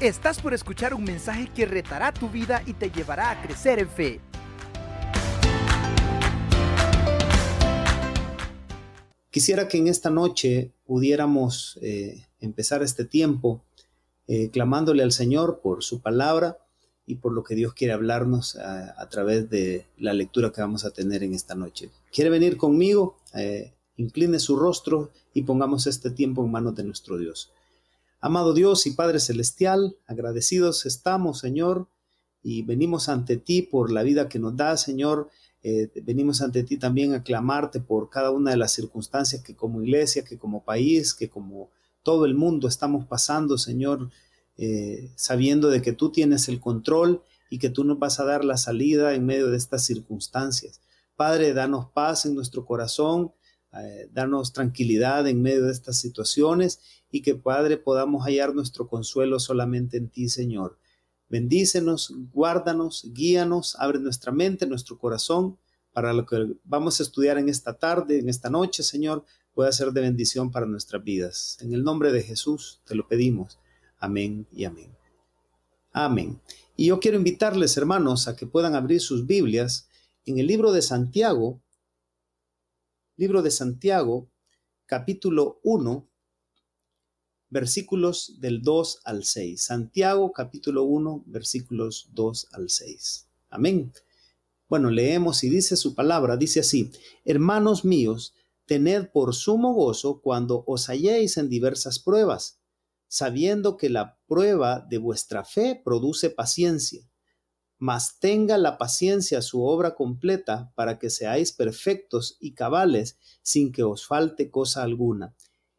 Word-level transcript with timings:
Estás 0.00 0.40
por 0.40 0.54
escuchar 0.54 0.94
un 0.94 1.02
mensaje 1.02 1.50
que 1.52 1.66
retará 1.66 2.14
tu 2.14 2.28
vida 2.28 2.62
y 2.66 2.74
te 2.74 2.88
llevará 2.88 3.32
a 3.32 3.42
crecer 3.42 3.80
en 3.80 3.88
fe. 3.88 4.20
Quisiera 9.28 9.66
que 9.66 9.78
en 9.78 9.88
esta 9.88 10.08
noche 10.08 10.70
pudiéramos 10.86 11.80
eh, 11.82 12.24
empezar 12.38 12.84
este 12.84 13.04
tiempo 13.04 13.64
eh, 14.28 14.50
clamándole 14.50 15.02
al 15.02 15.10
Señor 15.10 15.58
por 15.60 15.82
su 15.82 16.00
palabra 16.00 16.58
y 17.04 17.16
por 17.16 17.32
lo 17.32 17.42
que 17.42 17.56
Dios 17.56 17.74
quiere 17.74 17.92
hablarnos 17.92 18.54
a, 18.54 19.08
través 19.08 19.50
de 19.50 19.84
la 19.96 20.12
lectura 20.12 20.52
que 20.52 20.60
vamos 20.60 20.84
a 20.84 20.92
tener 20.92 21.24
en 21.24 21.34
esta 21.34 21.56
noche. 21.56 21.90
¿Quiere 22.12 22.30
venir 22.30 22.56
conmigo? 22.56 23.16
Eh, 23.34 23.72
incline 23.96 24.38
su 24.38 24.54
rostro 24.56 25.10
y 25.34 25.42
pongamos 25.42 25.88
este 25.88 26.10
tiempo 26.12 26.44
en 26.44 26.52
manos 26.52 26.76
de 26.76 26.84
nuestro 26.84 27.18
Dios. 27.18 27.50
Amado 28.20 28.52
Dios 28.52 28.84
y 28.86 28.90
Padre 28.90 29.20
Celestial, 29.20 29.96
agradecidos 30.08 30.86
estamos, 30.86 31.38
Señor, 31.38 31.86
y 32.42 32.62
venimos 32.62 33.08
ante 33.08 33.36
ti 33.36 33.62
por 33.62 33.92
la 33.92 34.02
vida 34.02 34.28
que 34.28 34.40
nos 34.40 34.56
da, 34.56 34.76
Señor. 34.76 35.28
Eh, 35.62 35.88
venimos 36.02 36.42
ante 36.42 36.64
ti 36.64 36.78
también 36.78 37.14
a 37.14 37.22
clamarte 37.22 37.78
por 37.78 38.10
cada 38.10 38.32
una 38.32 38.50
de 38.50 38.56
las 38.56 38.72
circunstancias 38.72 39.44
que 39.44 39.54
como 39.54 39.82
iglesia, 39.82 40.24
que 40.24 40.36
como 40.36 40.64
país, 40.64 41.14
que 41.14 41.28
como 41.28 41.70
todo 42.02 42.24
el 42.24 42.34
mundo 42.34 42.66
estamos 42.66 43.04
pasando, 43.04 43.56
Señor, 43.56 44.10
eh, 44.56 45.12
sabiendo 45.14 45.70
de 45.70 45.80
que 45.80 45.92
tú 45.92 46.10
tienes 46.10 46.48
el 46.48 46.58
control 46.58 47.22
y 47.50 47.60
que 47.60 47.70
tú 47.70 47.84
nos 47.84 48.00
vas 48.00 48.18
a 48.18 48.24
dar 48.24 48.44
la 48.44 48.56
salida 48.56 49.14
en 49.14 49.26
medio 49.26 49.46
de 49.46 49.56
estas 49.56 49.84
circunstancias. 49.84 50.80
Padre, 51.14 51.54
danos 51.54 51.86
paz 51.92 52.26
en 52.26 52.34
nuestro 52.34 52.64
corazón, 52.64 53.32
eh, 53.82 54.08
danos 54.12 54.52
tranquilidad 54.52 55.26
en 55.28 55.42
medio 55.42 55.64
de 55.66 55.72
estas 55.72 55.98
situaciones 55.98 56.80
y 57.10 57.22
que 57.22 57.34
Padre 57.34 57.76
podamos 57.76 58.24
hallar 58.24 58.54
nuestro 58.54 58.88
consuelo 58.88 59.38
solamente 59.38 59.96
en 59.96 60.08
ti, 60.08 60.28
Señor. 60.28 60.78
Bendícenos, 61.28 62.14
guárdanos, 62.32 63.06
guíanos, 63.12 63.76
abre 63.78 63.98
nuestra 63.98 64.32
mente, 64.32 64.66
nuestro 64.66 64.98
corazón, 64.98 65.58
para 65.92 66.12
lo 66.12 66.24
que 66.26 66.54
vamos 66.64 67.00
a 67.00 67.02
estudiar 67.02 67.38
en 67.38 67.48
esta 67.48 67.74
tarde, 67.74 68.18
en 68.18 68.28
esta 68.28 68.48
noche, 68.48 68.82
Señor, 68.82 69.24
pueda 69.52 69.72
ser 69.72 69.90
de 69.92 70.00
bendición 70.00 70.50
para 70.50 70.66
nuestras 70.66 71.02
vidas. 71.02 71.58
En 71.60 71.74
el 71.74 71.82
nombre 71.82 72.12
de 72.12 72.22
Jesús 72.22 72.80
te 72.86 72.94
lo 72.94 73.08
pedimos. 73.08 73.58
Amén 73.98 74.46
y 74.52 74.64
amén. 74.64 74.90
Amén. 75.92 76.40
Y 76.76 76.86
yo 76.86 77.00
quiero 77.00 77.16
invitarles, 77.16 77.76
hermanos, 77.76 78.28
a 78.28 78.36
que 78.36 78.46
puedan 78.46 78.76
abrir 78.76 79.00
sus 79.00 79.26
Biblias 79.26 79.88
en 80.26 80.38
el 80.38 80.46
libro 80.46 80.72
de 80.72 80.82
Santiago, 80.82 81.60
libro 83.18 83.42
de 83.42 83.50
Santiago, 83.50 84.30
capítulo 84.86 85.58
1, 85.64 86.08
versículos 87.50 88.36
del 88.38 88.62
2 88.62 89.00
al 89.04 89.24
6. 89.24 89.60
Santiago 89.60 90.32
capítulo 90.32 90.84
1, 90.84 91.24
versículos 91.26 92.10
2 92.12 92.48
al 92.52 92.70
6. 92.70 93.26
Amén. 93.50 93.92
Bueno, 94.68 94.90
leemos 94.90 95.42
y 95.42 95.50
dice 95.50 95.76
su 95.76 95.96
palabra, 95.96 96.36
dice 96.36 96.60
así, 96.60 96.92
hermanos 97.24 97.84
míos, 97.84 98.34
tened 98.66 99.10
por 99.10 99.34
sumo 99.34 99.74
gozo 99.74 100.20
cuando 100.20 100.62
os 100.68 100.88
halléis 100.88 101.38
en 101.38 101.48
diversas 101.48 101.98
pruebas, 101.98 102.60
sabiendo 103.08 103.76
que 103.76 103.90
la 103.90 104.16
prueba 104.28 104.86
de 104.88 104.98
vuestra 104.98 105.44
fe 105.44 105.80
produce 105.84 106.30
paciencia. 106.30 107.10
Mas 107.78 108.18
tenga 108.18 108.58
la 108.58 108.76
paciencia 108.76 109.40
su 109.40 109.62
obra 109.62 109.94
completa 109.94 110.72
para 110.74 110.98
que 110.98 111.10
seáis 111.10 111.52
perfectos 111.52 112.36
y 112.40 112.54
cabales 112.54 113.18
sin 113.42 113.70
que 113.70 113.84
os 113.84 114.06
falte 114.06 114.50
cosa 114.50 114.82
alguna. 114.82 115.34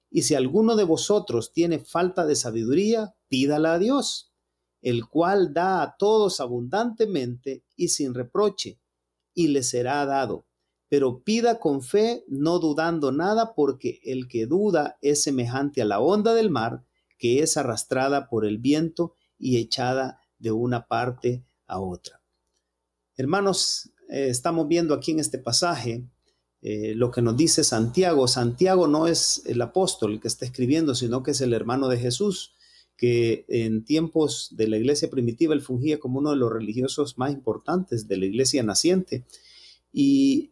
Y 0.10 0.24
si 0.24 0.34
alguno 0.34 0.76
de 0.76 0.86
vosotros 0.86 1.52
tiene 1.52 1.80
falta 1.80 2.26
de 2.26 2.36
sabiduría, 2.36 3.16
pídala 3.28 3.74
a 3.74 3.80
Dios, 3.80 4.34
el 4.82 5.08
cual 5.08 5.54
da 5.54 5.82
a 5.82 5.98
todos 5.98 6.40
abundantemente 6.40 7.64
y 7.76 7.90
sin 7.90 8.14
reproche, 8.14 8.80
y 9.34 9.50
le 9.50 9.62
será 9.62 10.06
dado. 10.06 10.48
Pero 10.88 11.22
pida 11.24 11.60
con 11.60 11.84
fe, 11.84 12.24
no 12.28 12.60
dudando 12.60 13.12
nada, 13.12 13.54
porque 13.54 14.00
el 14.04 14.28
que 14.28 14.48
duda 14.48 14.98
es 15.02 15.22
semejante 15.22 15.82
a 15.82 15.86
la 15.86 16.00
onda 16.00 16.34
del 16.34 16.50
mar, 16.50 16.84
que 17.18 17.44
es 17.44 17.58
arrastrada 17.58 18.30
por 18.30 18.46
el 18.46 18.58
viento 18.58 19.14
y 19.38 19.58
echada 19.58 20.22
de 20.40 20.52
una 20.52 20.88
parte 20.88 21.46
otra. 21.78 22.20
Hermanos, 23.16 23.92
eh, 24.10 24.30
estamos 24.30 24.68
viendo 24.68 24.96
aquí 24.96 25.12
en 25.12 25.20
este 25.20 25.38
pasaje 25.38 26.04
eh, 26.62 26.94
lo 26.96 27.12
que 27.12 27.22
nos 27.22 27.38
dice 27.38 27.64
Santiago. 27.64 28.28
Santiago 28.28 28.88
no 28.88 29.08
es 29.08 29.44
el 29.46 29.62
apóstol 29.62 30.20
que 30.20 30.28
está 30.28 30.46
escribiendo, 30.46 30.96
sino 30.96 31.22
que 31.22 31.32
es 31.32 31.42
el 31.42 31.54
hermano 31.54 31.88
de 31.88 31.98
Jesús, 32.00 32.56
que 32.98 33.46
en 33.48 33.86
tiempos 33.86 34.50
de 34.52 34.68
la 34.68 34.78
iglesia 34.78 35.10
primitiva 35.10 35.54
él 35.54 35.62
fungía 35.62 36.00
como 36.00 36.20
uno 36.20 36.32
de 36.32 36.38
los 36.38 36.52
religiosos 36.52 37.18
más 37.18 37.32
importantes 37.32 38.08
de 38.08 38.18
la 38.18 38.26
iglesia 38.26 38.64
naciente. 38.64 39.26
Y 39.94 40.52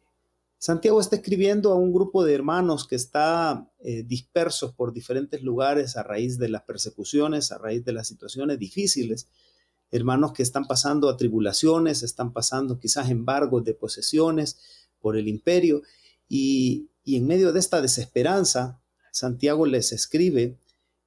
Santiago 0.59 0.99
está 0.99 1.17
escribiendo 1.17 1.71
a 1.71 1.75
un 1.75 1.93
grupo 1.93 2.23
de 2.23 2.33
hermanos 2.33 2.87
que 2.87 2.95
está 2.95 3.69
eh, 3.79 4.03
dispersos 4.03 4.73
por 4.73 4.93
diferentes 4.93 5.43
lugares 5.43 5.97
a 5.97 6.03
raíz 6.03 6.39
de 6.39 6.49
las 6.49 6.63
persecuciones, 6.63 7.51
a 7.51 7.57
raíz 7.57 7.83
de 7.85 7.91
las 7.91 8.07
situaciones 8.07 8.57
difíciles. 8.57 9.27
Hermanos 9.91 10.33
que 10.33 10.43
están 10.43 10.65
pasando 10.67 11.09
a 11.09 11.17
tribulaciones, 11.17 12.03
están 12.03 12.33
pasando 12.33 12.79
quizás 12.79 13.09
embargos 13.09 13.63
de 13.63 13.73
posesiones, 13.73 14.57
por 14.99 15.17
el 15.17 15.27
imperio. 15.27 15.81
Y, 16.27 16.89
en 17.05 17.25
medio 17.25 17.53
de 17.53 17.59
esta 17.59 17.81
desesperanza, 17.81 18.81
Santiago 19.11 19.65
les 19.65 19.91
escribe 19.91 20.59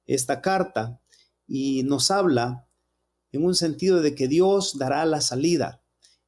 esta 0.07 0.41
carta 0.41 0.99
y 1.47 1.83
nos 1.83 2.09
habla 2.09 2.67
en 3.31 3.45
un 3.45 3.55
sentido 3.55 4.01
de 4.01 4.15
que 4.15 4.27
Dios 4.27 4.77
dará 4.77 5.05
la 5.05 5.21
salida. 5.21 5.83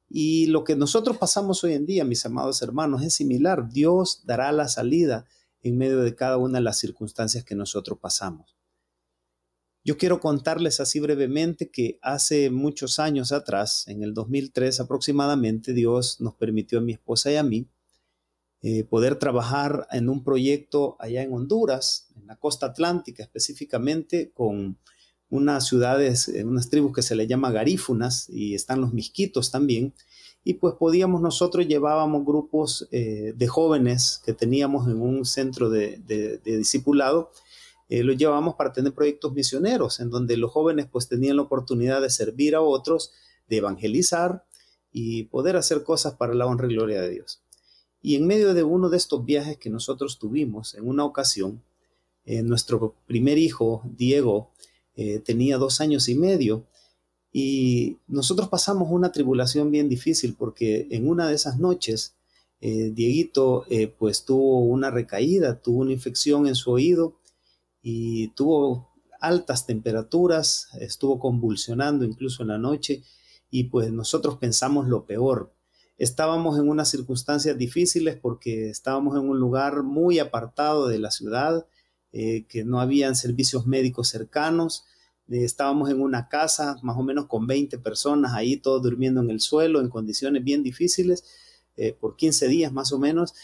Y 0.08 0.46
lo 0.46 0.62
que 0.62 0.76
nosotros 0.76 1.16
pasamos 1.16 1.64
hoy 1.64 1.72
en 1.72 1.86
día, 1.86 2.04
mis 2.04 2.24
amados 2.24 2.62
hermanos, 2.62 3.02
es 3.02 3.14
similar. 3.14 3.68
Dios 3.70 4.22
dará 4.24 4.52
la 4.52 4.68
salida 4.68 5.26
en 5.62 5.76
medio 5.76 6.02
de 6.02 6.14
cada 6.14 6.36
una 6.38 6.58
de 6.58 6.64
las 6.64 6.78
circunstancias 6.78 7.44
que 7.44 7.56
nosotros 7.56 7.98
pasamos. 8.00 8.53
Yo 9.86 9.98
quiero 9.98 10.18
contarles 10.18 10.80
así 10.80 10.98
brevemente 10.98 11.70
que 11.70 11.98
hace 12.00 12.48
muchos 12.48 12.98
años 12.98 13.32
atrás, 13.32 13.86
en 13.86 14.02
el 14.02 14.14
2003 14.14 14.80
aproximadamente, 14.80 15.74
Dios 15.74 16.22
nos 16.22 16.34
permitió 16.34 16.78
a 16.78 16.82
mi 16.82 16.92
esposa 16.92 17.30
y 17.30 17.36
a 17.36 17.42
mí 17.42 17.66
eh, 18.62 18.84
poder 18.84 19.16
trabajar 19.16 19.86
en 19.90 20.08
un 20.08 20.24
proyecto 20.24 20.96
allá 20.98 21.22
en 21.22 21.34
Honduras, 21.34 22.08
en 22.16 22.26
la 22.26 22.36
costa 22.36 22.64
atlántica 22.64 23.22
específicamente, 23.22 24.30
con 24.32 24.78
unas 25.28 25.66
ciudades, 25.66 26.28
eh, 26.28 26.44
unas 26.44 26.70
tribus 26.70 26.94
que 26.94 27.02
se 27.02 27.14
le 27.14 27.26
llama 27.26 27.52
garífunas 27.52 28.30
y 28.30 28.54
están 28.54 28.80
los 28.80 28.94
misquitos 28.94 29.50
también. 29.50 29.92
Y 30.44 30.54
pues 30.54 30.76
podíamos, 30.78 31.20
nosotros 31.20 31.68
llevábamos 31.68 32.24
grupos 32.24 32.88
eh, 32.90 33.34
de 33.36 33.48
jóvenes 33.48 34.22
que 34.24 34.32
teníamos 34.32 34.88
en 34.88 35.02
un 35.02 35.26
centro 35.26 35.68
de, 35.68 35.98
de 35.98 36.56
discipulado 36.56 37.32
eh, 37.88 38.02
lo 38.02 38.12
llevamos 38.12 38.54
para 38.54 38.72
tener 38.72 38.94
proyectos 38.94 39.32
misioneros, 39.32 40.00
en 40.00 40.10
donde 40.10 40.36
los 40.36 40.50
jóvenes 40.50 40.86
pues 40.90 41.08
tenían 41.08 41.36
la 41.36 41.42
oportunidad 41.42 42.00
de 42.00 42.10
servir 42.10 42.54
a 42.54 42.60
otros, 42.60 43.12
de 43.48 43.58
evangelizar 43.58 44.44
y 44.90 45.24
poder 45.24 45.56
hacer 45.56 45.82
cosas 45.82 46.14
para 46.14 46.34
la 46.34 46.46
honra 46.46 46.66
y 46.70 46.74
gloria 46.74 47.02
de 47.02 47.10
Dios. 47.10 47.42
Y 48.00 48.16
en 48.16 48.26
medio 48.26 48.54
de 48.54 48.62
uno 48.62 48.88
de 48.88 48.96
estos 48.96 49.24
viajes 49.24 49.58
que 49.58 49.70
nosotros 49.70 50.18
tuvimos, 50.18 50.74
en 50.74 50.88
una 50.88 51.04
ocasión, 51.04 51.62
eh, 52.24 52.42
nuestro 52.42 52.94
primer 53.06 53.36
hijo, 53.36 53.82
Diego, 53.84 54.50
eh, 54.96 55.18
tenía 55.18 55.58
dos 55.58 55.80
años 55.80 56.08
y 56.08 56.14
medio 56.14 56.64
y 57.32 57.98
nosotros 58.06 58.48
pasamos 58.48 58.88
una 58.90 59.12
tribulación 59.12 59.70
bien 59.70 59.88
difícil 59.88 60.36
porque 60.38 60.86
en 60.90 61.08
una 61.08 61.28
de 61.28 61.34
esas 61.34 61.58
noches, 61.58 62.14
Dieguito 62.60 63.66
pues 63.98 64.24
tuvo 64.24 64.60
una 64.60 64.90
recaída, 64.90 65.60
tuvo 65.60 65.80
una 65.80 65.92
infección 65.92 66.46
en 66.46 66.54
su 66.54 66.70
oído 66.70 67.18
y 67.86 68.28
tuvo 68.28 68.94
altas 69.20 69.66
temperaturas, 69.66 70.68
estuvo 70.80 71.18
convulsionando 71.18 72.06
incluso 72.06 72.42
en 72.42 72.48
la 72.48 72.56
noche 72.56 73.02
y 73.50 73.64
pues 73.64 73.92
nosotros 73.92 74.38
pensamos 74.38 74.88
lo 74.88 75.04
peor. 75.04 75.52
Estábamos 75.98 76.58
en 76.58 76.66
unas 76.70 76.88
circunstancias 76.88 77.58
difíciles 77.58 78.16
porque 78.16 78.70
estábamos 78.70 79.18
en 79.18 79.28
un 79.28 79.38
lugar 79.38 79.82
muy 79.82 80.18
apartado 80.18 80.88
de 80.88 80.98
la 80.98 81.10
ciudad, 81.10 81.66
eh, 82.10 82.46
que 82.48 82.64
no 82.64 82.80
habían 82.80 83.16
servicios 83.16 83.66
médicos 83.66 84.08
cercanos. 84.08 84.84
Eh, 85.28 85.44
estábamos 85.44 85.90
en 85.90 86.00
una 86.00 86.30
casa 86.30 86.78
más 86.82 86.96
o 86.96 87.02
menos 87.02 87.26
con 87.26 87.46
20 87.46 87.78
personas 87.80 88.32
ahí, 88.32 88.56
todos 88.56 88.82
durmiendo 88.82 89.20
en 89.20 89.28
el 89.28 89.40
suelo 89.40 89.82
en 89.82 89.90
condiciones 89.90 90.42
bien 90.42 90.62
difíciles, 90.62 91.22
eh, 91.76 91.92
por 91.92 92.16
15 92.16 92.48
días 92.48 92.72
más 92.72 92.92
o 92.92 92.98
menos. 92.98 93.34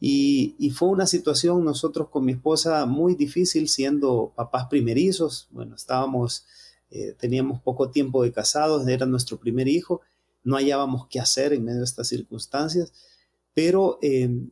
Y, 0.00 0.70
fue 0.70 0.88
una 0.88 1.06
situación 1.06 1.64
nosotros 1.64 2.08
con 2.08 2.24
mi 2.24 2.32
esposa 2.32 2.86
muy 2.86 3.14
difícil 3.14 3.68
siendo 3.68 4.32
papás 4.36 4.66
primerizos. 4.66 5.48
Bueno, 5.50 5.74
estábamos, 5.74 6.46
eh, 6.90 7.14
teníamos 7.18 7.60
poco 7.62 7.90
tiempo 7.90 8.22
de 8.22 8.32
casados, 8.32 8.86
era 8.86 9.06
nuestro 9.06 9.38
primer 9.38 9.66
hijo, 9.66 10.00
no 10.44 10.56
hallábamos 10.56 11.08
qué 11.08 11.18
hacer 11.20 11.52
en 11.52 11.64
medio 11.64 11.80
de 11.80 11.84
estas 11.84 12.08
circunstancias, 12.08 12.92
pero 13.54 13.98
em, 14.02 14.50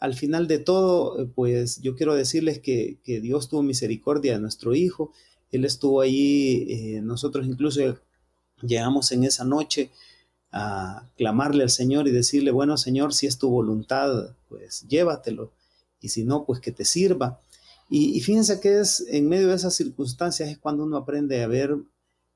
al 0.00 0.14
final 0.14 0.48
de 0.48 0.58
todo, 0.58 1.30
pues 1.34 1.80
yo 1.80 1.94
quiero 1.94 2.14
decirles 2.14 2.60
que, 2.60 2.98
Dios 3.04 3.48
tuvo 3.48 3.62
misericordia 3.62 4.34
de 4.34 4.40
nuestro 4.40 4.74
hijo. 4.74 5.12
Él 5.50 5.64
estuvo 5.64 6.00
allí, 6.00 6.66
eh, 6.68 7.00
nosotros 7.02 7.46
incluso 7.46 7.80
llegamos 8.62 9.12
en 9.12 9.24
esa 9.24 9.44
noche 9.44 9.90
a 10.56 11.10
clamarle 11.16 11.64
al 11.64 11.70
Señor 11.70 12.06
y 12.06 12.12
decirle, 12.12 12.52
bueno 12.52 12.76
Señor, 12.76 13.12
si 13.12 13.26
es 13.26 13.38
tu 13.38 13.50
voluntad, 13.50 14.36
pues 14.48 14.86
llévatelo, 14.86 15.52
y 16.00 16.10
si 16.10 16.22
no, 16.22 16.44
pues 16.44 16.60
que 16.60 16.70
te 16.70 16.84
sirva. 16.84 17.40
Y, 17.90 18.20
fíjense 18.20 18.60
que 18.60 18.78
es 18.78 19.04
en 19.08 19.28
medio 19.28 19.48
de 19.48 19.56
esas 19.56 19.74
circunstancias 19.74 20.48
es 20.48 20.58
cuando 20.58 20.84
uno 20.84 20.96
aprende 20.96 21.42
a 21.42 21.48
ver 21.48 21.76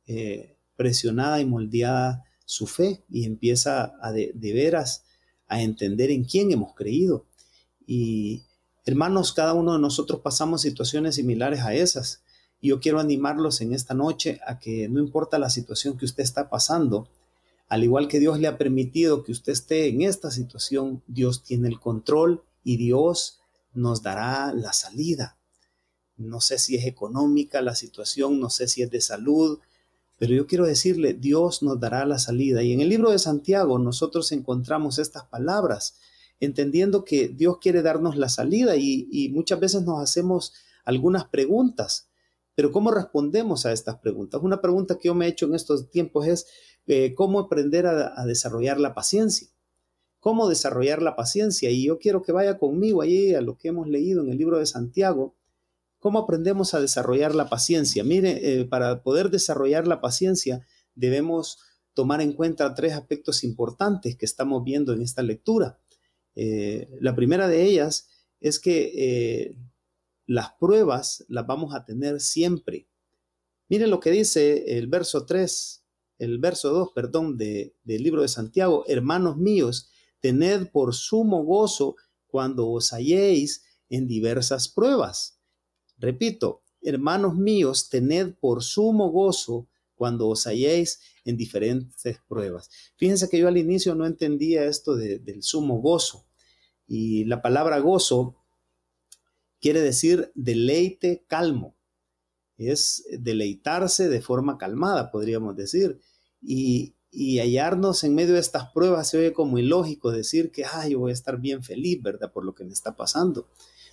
eh, 0.06 0.56
presionada 0.75 1.41
y 1.41 1.47
moldeada 1.47 2.25
su 2.44 2.67
fe 2.67 3.05
y 3.09 3.25
empieza 3.25 3.94
a 4.03 4.11
de, 4.11 4.32
veras 4.35 5.05
a 5.47 5.62
entender 5.62 6.11
en 6.11 6.25
quién 6.25 6.50
hemos 6.50 6.75
creído. 6.75 7.26
Y 7.87 8.43
hermanos, 8.85 9.32
cada 9.32 9.55
uno 9.55 9.75
de 9.75 9.79
nosotros 9.79 10.23
pasamos 10.23 10.62
situaciones 10.62 11.15
similares 11.15 11.61
a 11.61 11.73
esas. 11.73 12.23
Y 12.61 12.69
yo 12.70 12.81
quiero 12.81 12.99
animarlos 12.99 13.61
en 13.61 13.75
esta 13.75 13.94
noche 13.94 14.41
a 14.44 14.59
que 14.59 14.88
no 14.88 14.99
importa 14.99 15.38
la 15.38 15.50
situación 15.50 15.97
que 15.97 16.05
usted 16.05 16.25
está 16.25 16.50
pasando, 16.50 17.09
al 17.69 17.85
igual 17.85 18.09
que 18.09 18.19
Dios 18.19 18.38
le 18.41 18.49
ha 18.49 18.59
permitido 18.59 19.23
que 19.23 19.32
usted 19.32 19.53
esté 19.53 19.88
en 19.88 20.03
esta 20.03 20.31
situación, 20.31 21.03
Dios 21.06 21.43
tiene 21.43 21.69
el 21.69 21.79
control 21.79 22.43
y 22.65 22.76
Dios 22.76 23.41
nos 23.75 24.03
dará 24.03 24.53
la 24.53 24.73
salida. 24.73 25.37
No 26.17 26.41
sé 26.41 26.59
si 26.59 26.76
es 26.76 26.87
económica 26.87 27.62
la 27.62 27.75
situación, 27.75 28.41
no 28.41 28.50
sé 28.50 28.69
si 28.69 28.82
es 28.82 28.91
de 28.91 29.00
salud, 29.00 29.61
pero 30.19 30.35
yo 30.35 30.47
quiero 30.47 30.67
decirle, 30.67 31.15
Dios 31.15 31.62
nos 31.62 31.79
dará 31.79 32.05
la 32.05 32.19
salida. 32.19 32.62
Y 32.62 32.73
en 32.73 32.81
el 32.81 32.88
libro 32.88 33.11
de 33.11 33.20
Santiago 33.20 33.79
nosotros 33.79 34.32
encontramos 34.32 34.99
estas 34.99 35.25
palabras, 35.25 35.97
entendiendo 36.41 37.05
que 37.05 37.29
Dios 37.29 37.59
quiere 37.61 37.82
darnos 37.82 38.17
la 38.17 38.29
salida 38.29 38.76
y, 38.76 39.31
muchas 39.32 39.61
veces 39.61 39.82
nos 39.82 40.03
hacemos 40.03 40.55
algunas 40.85 41.26
preguntas. 41.26 42.09
Pero 42.56 42.73
¿cómo 42.73 42.91
respondemos 42.91 43.65
a 43.65 43.73
estas 43.73 43.99
preguntas? 44.00 44.41
Una 44.43 44.61
pregunta 44.61 44.99
que 44.99 45.06
yo 45.06 45.15
me 45.15 45.26
he 45.26 45.29
hecho 45.29 45.47
en 45.47 45.55
estos 45.55 45.88
tiempos 45.91 46.26
es, 46.26 46.47
eh, 46.88 47.14
¿cómo 47.14 47.38
aprender 47.38 47.87
a, 47.87 48.25
desarrollar 48.26 48.81
la 48.81 48.94
paciencia? 48.94 49.49
¿Cómo 50.20 50.49
desarrollar 50.49 51.02
la 51.02 51.14
paciencia? 51.14 51.70
Y 51.70 51.85
yo 51.85 51.99
quiero 51.99 52.23
que 52.23 52.32
vaya 52.32 52.58
conmigo 52.58 53.02
allí 53.02 53.35
a 53.35 53.43
lo 53.43 53.56
que 53.56 53.69
hemos 53.69 53.88
leído 53.88 54.23
en 54.23 54.31
el 54.31 54.38
libro 54.38 54.58
de 54.58 54.67
Santiago, 54.67 55.35
¿Cómo 56.00 56.20
aprendemos 56.20 56.75
a 56.75 56.81
desarrollar 56.81 57.35
la 57.35 57.49
paciencia? 57.49 58.05
Mire, 58.05 58.61
eh, 58.61 58.64
para 58.64 59.02
poder 59.02 59.31
desarrollar 59.31 59.88
la 59.88 60.00
paciencia 60.00 60.64
debemos 60.94 61.58
tomar 61.93 62.20
en 62.20 62.35
cuenta 62.35 62.73
tres 62.73 62.93
aspectos 62.93 63.43
importantes 63.43 64.17
que 64.17 64.25
estamos 64.25 64.62
viendo 64.62 64.93
en 64.93 65.02
esta 65.02 65.23
lectura. 65.23 65.81
Eh, 66.37 66.88
la 67.00 67.17
primera 67.17 67.49
de 67.49 67.64
ellas 67.64 68.11
es 68.38 68.61
que 68.61 69.56
las 70.25 70.52
pruebas 70.52 71.25
las 71.26 71.49
vamos 71.49 71.75
a 71.75 71.84
tener 71.84 72.20
siempre. 72.20 72.87
Miren 73.69 73.91
lo 73.91 73.99
que 73.99 74.12
dice 74.12 74.79
el 74.79 74.87
verso 74.87 75.26
3, 75.26 75.84
el 76.19 76.38
verso 76.38 76.70
2, 76.70 76.91
perdón, 76.94 77.37
del 77.37 77.73
libro 77.85 78.23
de 78.23 78.29
Santiago. 78.29 78.85
Hermanos 78.87 79.37
míos, 79.37 79.91
tened 80.20 80.70
por 80.70 80.94
sumo 80.94 81.44
gozo 81.44 81.97
cuando 82.26 82.69
os 82.69 82.93
halléis 82.93 83.65
en 83.88 84.06
diversas 84.06 84.69
pruebas 84.69 85.38
Repito, 85.99 86.62
hermanos 86.81 87.35
míos, 87.35 87.88
tened 87.91 88.35
por 88.41 88.62
sumo 88.62 89.11
gozo 89.11 89.69
cuando 89.94 90.29
os 90.29 90.47
halléis 90.47 91.00
en 91.25 91.37
diferentes 91.37 92.20
pruebas. 92.29 92.70
Fíjense 92.97 93.29
que 93.29 93.38
yo 93.38 93.49
al 93.49 93.56
inicio 93.56 93.94
no 93.97 94.06
entendía 94.06 94.65
esto 94.65 94.94
del 94.97 95.43
sumo 95.43 95.81
gozo. 95.81 96.26
Y 96.87 97.25
la 97.25 97.43
palabra 97.43 97.81
gozo 97.81 98.37
quiere 99.61 99.81
decir 99.81 100.31
deleite 100.35 101.25
calmo. 101.26 101.76
Es 102.58 103.05
deleitarse 103.19 104.08
de 104.08 104.20
forma 104.20 104.58
calmada, 104.58 105.10
podríamos 105.10 105.56
decir. 105.56 106.00
Y, 106.43 106.94
hallarnos 107.38 108.05
en 108.05 108.14
medio 108.14 108.34
de 108.34 108.40
estas 108.40 108.70
pruebas 108.72 109.08
se 109.08 109.19
oye 109.19 109.32
como 109.32 109.58
ilógico 109.58 110.10
decir 110.10 110.50
que, 110.50 110.64
ay, 110.64 110.93
yo 110.93 110.99
voy 110.99 111.10
a 111.10 111.14
estar 111.14 111.40
bien 111.40 111.62
feliz, 111.62 112.02
¿verdad? 112.02 112.31
Por 112.32 112.44
lo 112.44 112.55
que 112.55 112.64
me 112.64 112.72
está 112.72 112.96
pasando. 112.96 113.49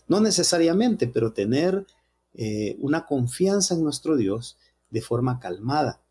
No 0.07 0.19
necesariamente, 0.19 1.07
pero 1.07 1.31
tener 1.31 1.85
eh, 2.33 2.75
una 2.79 3.05
confianza 3.05 3.73
en 3.73 3.83
nuestro 3.83 4.17
Dios 4.17 4.57
de 4.89 5.01
forma 5.01 5.39
calmada. 5.39 6.01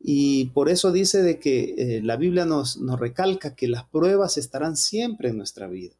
Y 0.00 0.46
por 0.46 0.68
eso 0.68 0.92
dice 0.92 1.22
de 1.22 1.38
que 1.38 1.74
eh, 1.76 2.02
la 2.02 2.16
Biblia 2.16 2.44
nos, 2.44 2.78
nos 2.78 2.98
recalca 2.98 3.54
que 3.54 3.68
las 3.68 3.84
pruebas 3.84 4.38
estarán 4.38 4.76
siempre 4.76 5.30
en 5.30 5.36
nuestra 5.36 5.68
vida. 5.68 5.94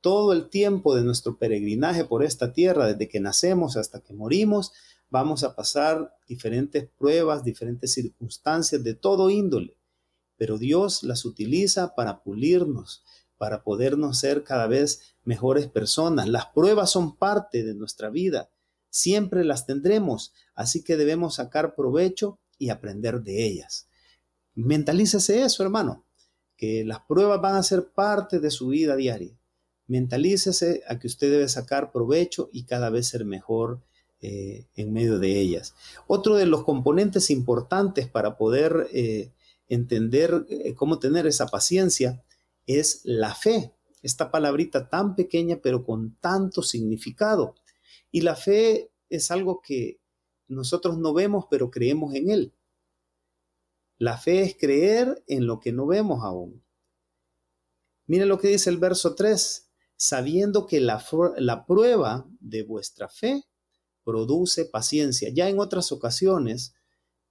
Todo 0.00 0.32
el 0.32 0.48
tiempo 0.48 0.94
de 0.94 1.02
nuestro 1.02 1.38
peregrinaje 1.38 2.04
por 2.04 2.22
esta 2.22 2.52
tierra, 2.52 2.86
desde 2.86 3.08
que 3.08 3.20
nacemos 3.20 3.76
hasta 3.76 4.00
que 4.00 4.14
morimos, 4.14 4.72
vamos 5.10 5.44
a 5.44 5.54
pasar 5.54 6.14
diferentes 6.26 6.88
pruebas, 6.98 7.44
diferentes 7.44 7.92
circunstancias 7.92 8.82
de 8.82 8.94
todo 8.94 9.30
índole. 9.30 9.76
Pero 10.36 10.58
Dios 10.58 11.02
las 11.02 11.24
utiliza 11.24 11.94
para 11.94 12.22
pulirnos, 12.22 13.04
para 13.36 13.62
podernos 13.62 14.18
ser 14.18 14.44
cada 14.44 14.66
vez 14.66 15.16
mejores 15.24 15.68
personas. 15.68 16.28
Las 16.28 16.46
pruebas 16.46 16.90
son 16.90 17.16
parte 17.16 17.64
de 17.64 17.74
nuestra 17.74 18.10
vida 18.10 18.50
siempre 18.90 19.44
las 19.44 19.66
tendremos, 19.66 20.32
así 20.54 20.82
que 20.82 20.96
debemos 20.96 21.36
sacar 21.36 21.74
provecho 21.74 22.40
y 22.58 22.70
aprender 22.70 23.22
de 23.22 23.46
ellas. 23.46 23.88
Mentalícese 24.54 25.42
eso, 25.42 25.62
hermano, 25.62 26.06
que 26.56 26.84
las 26.84 27.00
pruebas 27.00 27.40
van 27.40 27.56
a 27.56 27.62
ser 27.62 27.90
parte 27.92 28.40
de 28.40 28.50
su 28.50 28.68
vida 28.68 28.96
diaria. 28.96 29.38
Mentalícese 29.86 30.82
a 30.88 30.98
que 30.98 31.06
usted 31.06 31.30
debe 31.30 31.48
sacar 31.48 31.92
provecho 31.92 32.50
y 32.52 32.64
cada 32.64 32.90
vez 32.90 33.06
ser 33.08 33.24
mejor 33.24 33.82
eh, 34.20 34.66
en 34.74 34.92
medio 34.92 35.20
de 35.20 35.38
ellas. 35.38 35.76
Otro 36.08 36.34
de 36.34 36.46
los 36.46 36.64
componentes 36.64 37.30
importantes 37.30 38.08
para 38.08 38.36
poder 38.36 38.88
eh, 38.92 39.32
entender 39.68 40.44
eh, 40.48 40.74
cómo 40.74 40.98
tener 40.98 41.28
esa 41.28 41.46
paciencia 41.46 42.24
es 42.66 43.02
la 43.04 43.32
fe. 43.36 43.72
Esta 44.02 44.32
palabrita 44.32 44.88
tan 44.88 45.14
pequeña 45.14 45.60
pero 45.62 45.84
con 45.84 46.16
tanto 46.16 46.62
significado. 46.62 47.54
Y 48.10 48.22
la 48.22 48.34
fe 48.34 48.90
es 49.08 49.30
algo 49.30 49.60
que 49.60 50.00
nosotros 50.48 50.98
no 50.98 51.14
vemos, 51.14 51.44
pero 51.48 51.70
creemos 51.70 52.12
en 52.16 52.30
Él. 52.30 52.52
La 53.98 54.18
fe 54.18 54.42
es 54.42 54.56
creer 54.58 55.22
en 55.28 55.46
lo 55.46 55.60
que 55.60 55.70
no 55.70 55.86
vemos 55.86 56.24
aún. 56.24 56.64
Miren 58.06 58.28
lo 58.28 58.40
que 58.40 58.48
dice 58.48 58.70
el 58.70 58.78
verso 58.78 59.14
3, 59.14 59.70
sabiendo 59.94 60.66
que 60.66 60.80
la, 60.80 61.04
la 61.36 61.66
prueba 61.66 62.26
de 62.40 62.64
vuestra 62.64 63.08
fe 63.08 63.44
produce 64.08 64.64
paciencia. 64.64 65.28
Ya 65.28 65.50
en 65.50 65.58
otras 65.58 65.92
ocasiones, 65.92 66.72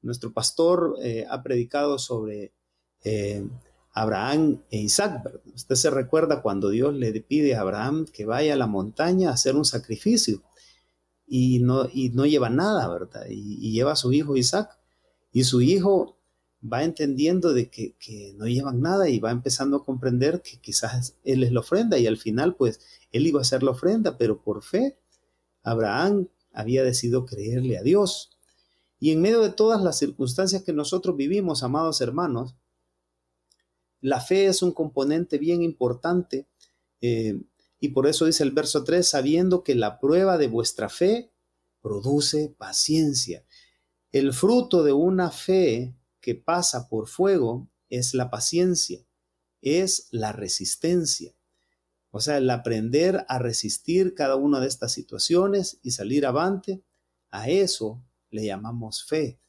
nuestro 0.03 0.31
pastor 0.31 0.95
eh, 1.01 1.25
ha 1.27 1.41
predicado 1.41 1.97
sobre 1.97 2.53
eh, 3.03 3.43
Abraham 3.93 4.61
e 4.69 4.77
Isaac. 4.81 5.27
Usted 5.55 5.73
se 5.73 5.89
recuerda 5.89 6.43
cuando 6.43 6.69
Dios 6.69 6.93
le 6.93 7.19
pide 7.21 7.55
a 7.55 7.61
Abraham 7.61 8.05
que 8.05 8.25
vaya 8.25 8.53
a 8.53 8.57
la 8.57 8.67
montaña 8.67 9.29
a 9.29 9.33
hacer 9.33 9.55
un 9.55 9.65
sacrificio 9.65 10.43
y 11.25 11.57
no, 11.63 11.89
y 11.91 12.09
no 12.09 12.27
lleva 12.27 12.51
nada, 12.51 12.87
¿verdad? 12.87 13.25
Y, 13.27 13.71
lleva 13.71 13.93
a 13.93 13.95
su 13.95 14.13
hijo 14.13 14.37
Isaac. 14.37 14.77
Y 15.31 15.45
su 15.45 15.61
hijo 15.61 16.19
va 16.61 16.83
entendiendo 16.83 17.53
de 17.53 17.71
que, 17.71 17.95
no 18.37 18.45
llevan 18.45 18.81
nada 18.81 19.09
y 19.09 19.17
va 19.19 19.31
empezando 19.31 19.77
a 19.77 19.83
comprender 19.83 20.43
que 20.43 20.59
quizás 20.61 21.15
él 21.23 21.41
es 21.41 21.51
la 21.51 21.61
ofrenda 21.61 21.97
y 21.97 22.05
al 22.05 22.17
final 22.17 22.55
pues 22.55 22.79
él 23.11 23.25
iba 23.25 23.41
a 23.41 23.45
ser 23.45 23.63
la 23.63 23.71
ofrenda, 23.71 24.15
pero 24.15 24.43
por 24.43 24.61
fe 24.61 24.99
Abraham 25.63 26.27
había 26.57 26.83
decidido 26.83 27.27
creerle 27.27 27.77
a 27.77 27.83
Dios. 27.83 28.31
Y 28.99 29.11
en 29.11 29.21
medio 29.21 29.41
de 29.41 29.51
todas 29.51 29.79
las 29.83 29.99
circunstancias 29.99 30.63
que 30.63 30.73
nosotros 30.73 31.15
vivimos, 31.15 31.61
amados 31.61 32.01
hermanos, 32.01 32.55
la 34.01 34.21
fe 34.21 34.47
es 34.47 34.63
un 34.63 34.71
componente 34.71 35.37
bien 35.37 35.61
importante 35.61 36.47
eh, 36.99 37.39
y 37.79 37.89
por 37.89 38.07
eso 38.07 38.25
dice 38.25 38.41
el 38.41 38.51
verso 38.51 38.83
3, 38.83 39.07
sabiendo 39.07 39.63
que 39.63 39.75
la 39.75 39.99
prueba 39.99 40.39
de 40.39 40.47
vuestra 40.47 40.89
fe 40.89 41.31
produce 41.79 42.55
paciencia. 42.57 43.45
El 44.11 44.33
fruto 44.33 44.83
de 44.83 44.93
una 44.93 45.29
fe 45.29 45.95
que 46.19 46.33
pasa 46.33 46.89
por 46.89 47.07
fuego 47.07 47.69
es 47.87 48.15
la 48.15 48.31
paciencia, 48.31 49.05
es 49.61 50.07
la 50.09 50.31
resistencia. 50.31 51.36
O 52.17 52.19
sea, 52.19 52.39
el 52.39 52.49
aprender 52.49 53.25
a 53.27 53.37
resistir 53.37 54.15
cada 54.15 54.37
una 54.37 54.59
de 54.59 54.65
estas 54.65 54.91
situaciones 54.91 55.79
y 55.83 55.91
salir 55.91 56.25
avante, 56.25 56.81
a 57.29 57.47
eso 57.47 58.03
le 58.31 58.43
llamamos 58.43 59.05
fe. 59.05 59.39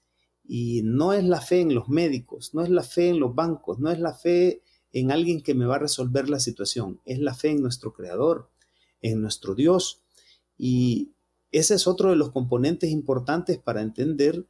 Y 0.45 0.83
no 0.85 1.15
es 1.15 1.25
la 1.25 1.41
fe 1.41 1.63
en 1.63 1.75
los 1.75 1.89
médicos, 1.89 2.53
no 2.53 2.63
es 2.63 2.69
la 2.69 2.83
fe 2.83 3.09
en 3.09 3.21
los 3.21 3.35
bancos, 3.35 3.79
no 3.79 3.91
es 3.91 3.99
la 3.99 4.13
fe 4.13 4.61
en 4.93 5.11
alguien 5.11 5.41
que 5.41 5.55
me 5.55 5.65
va 5.65 5.77
a 5.77 5.79
resolver 5.79 6.29
la 6.29 6.41
situación. 6.41 7.01
Es 7.07 7.21
la 7.21 7.33
fe 7.33 7.53
en 7.53 7.63
nuestro 7.63 7.95
Creador, 7.95 8.51
en 9.01 9.23
nuestro 9.23 9.55
Dios. 9.55 10.03
Y 10.59 11.13
ese 11.51 11.75
es 11.75 11.87
otro 11.87 12.11
de 12.11 12.17
los 12.17 12.33
componentes 12.33 12.91
importantes 12.91 13.57
para 13.57 13.81
entender 13.81 14.45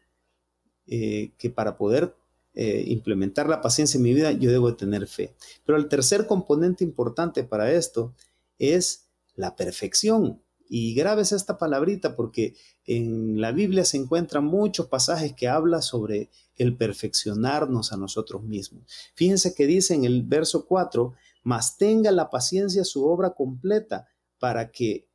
eh, 0.88 1.30
que 1.38 1.50
para 1.50 1.76
poder 1.76 2.16
eh, 2.54 2.84
implementar 2.88 3.48
la 3.48 3.60
paciencia 3.60 3.98
en 3.98 4.04
mi 4.04 4.14
vida 4.14 4.32
yo 4.32 4.50
debo 4.50 4.74
tener 4.74 5.06
fe. 5.06 5.34
Pero 5.64 5.78
el 5.78 5.88
tercer 5.88 6.26
componente 6.26 6.84
importante 6.84 7.44
para 7.44 7.72
esto 7.72 8.14
es 8.58 9.08
la 9.34 9.56
perfección. 9.56 10.42
Y 10.70 10.94
grabes 10.94 11.32
esta 11.32 11.56
palabrita 11.56 12.14
porque 12.14 12.54
en 12.84 13.40
la 13.40 13.52
Biblia 13.52 13.84
se 13.84 13.96
encuentran 13.96 14.44
muchos 14.44 14.86
pasajes 14.86 15.32
que 15.32 15.48
habla 15.48 15.80
sobre 15.80 16.30
el 16.56 16.76
perfeccionarnos 16.76 17.92
a 17.92 17.96
nosotros 17.96 18.42
mismos. 18.42 18.84
Fíjense 19.14 19.54
que 19.54 19.66
dice 19.66 19.94
en 19.94 20.04
el 20.04 20.22
verso 20.24 20.66
4, 20.66 21.14
mas 21.42 21.78
tenga 21.78 22.10
la 22.10 22.28
paciencia 22.28 22.84
su 22.84 23.06
obra 23.06 23.30
completa 23.30 24.08
para 24.38 24.70
que 24.70 25.08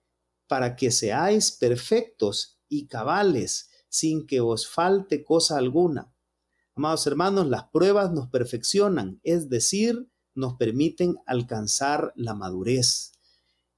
para 0.48 0.76
que 0.76 0.92
seáis 0.92 1.52
perfectos 1.52 2.60
y 2.70 2.86
cabales 2.86 3.72
sin 3.90 4.28
que 4.28 4.40
os 4.40 4.68
falte 4.68 5.24
cosa 5.24 5.58
alguna. 5.58 6.13
Amados 6.76 7.06
hermanos, 7.06 7.48
las 7.48 7.66
pruebas 7.66 8.12
nos 8.12 8.30
perfeccionan, 8.30 9.20
es 9.24 9.48
decir, 9.48 10.10
nos 10.34 10.56
permiten 10.56 11.18
alcanzar 11.28 12.14
la 12.16 12.34
madurez. 12.34 13.12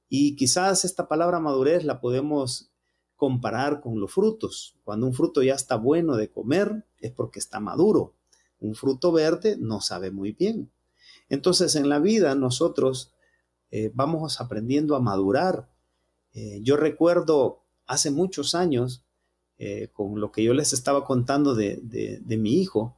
Y 0.07 0.37
quizás 0.37 0.85
esta 0.85 1.09
palabra 1.09 1.41
madurez 1.41 1.83
la 1.83 1.99
podemos 1.99 2.71
comparar 3.17 3.81
con 3.81 3.99
los 3.99 4.13
frutos. 4.13 4.77
Cuando 4.85 5.07
un 5.07 5.13
fruto 5.13 5.43
ya 5.43 5.55
está 5.55 5.75
bueno 5.75 6.15
de 6.15 6.31
comer 6.31 6.85
es 6.99 7.11
porque 7.11 7.39
está 7.39 7.59
maduro. 7.59 8.13
Un 8.61 8.75
fruto 8.75 9.11
verde 9.11 9.57
no 9.59 9.81
sabe 9.81 10.09
muy 10.11 10.31
bien. 10.31 10.71
Entonces 11.27 11.75
en 11.75 11.89
la 11.89 11.99
vida 11.99 12.33
nosotros 12.35 13.11
eh, 13.71 13.91
vamos 13.93 14.39
aprendiendo 14.39 14.95
a 14.95 15.01
madurar. 15.01 15.69
Eh, 16.33 16.61
yo 16.63 16.77
recuerdo 16.77 17.63
hace 17.87 18.09
muchos 18.09 18.55
años, 18.55 19.03
eh, 19.57 19.89
con 19.93 20.19
lo 20.19 20.31
que 20.31 20.43
yo 20.43 20.53
les 20.53 20.73
estaba 20.73 21.05
contando 21.05 21.55
de, 21.55 21.79
de 21.81 22.37
mi 22.37 22.61
hijo, 22.61 22.97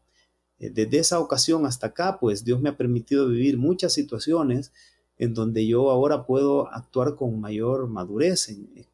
desde 0.59 0.97
esa 0.97 1.19
ocasión 1.19 1.67
hasta 1.67 1.87
acá, 1.87 2.19
pues 2.19 2.43
Dios 2.43 2.59
me 2.59 2.69
ha 2.69 2.77
permitido 2.77 3.27
vivir 3.27 3.59
muchas 3.59 3.93
situaciones 3.93 4.71
en 5.17 5.33
donde 5.33 5.65
yo 5.67 5.89
ahora 5.89 6.25
puedo 6.25 6.67
actuar 6.71 7.15
con 7.15 7.39
mayor 7.39 7.87
madurez 7.87 8.49
en, 8.49 8.85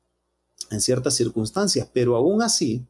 ciertas 0.80 1.14
circunstancias, 1.14 1.88
pero 1.94 2.16
aún 2.16 2.42
así, 2.42 2.88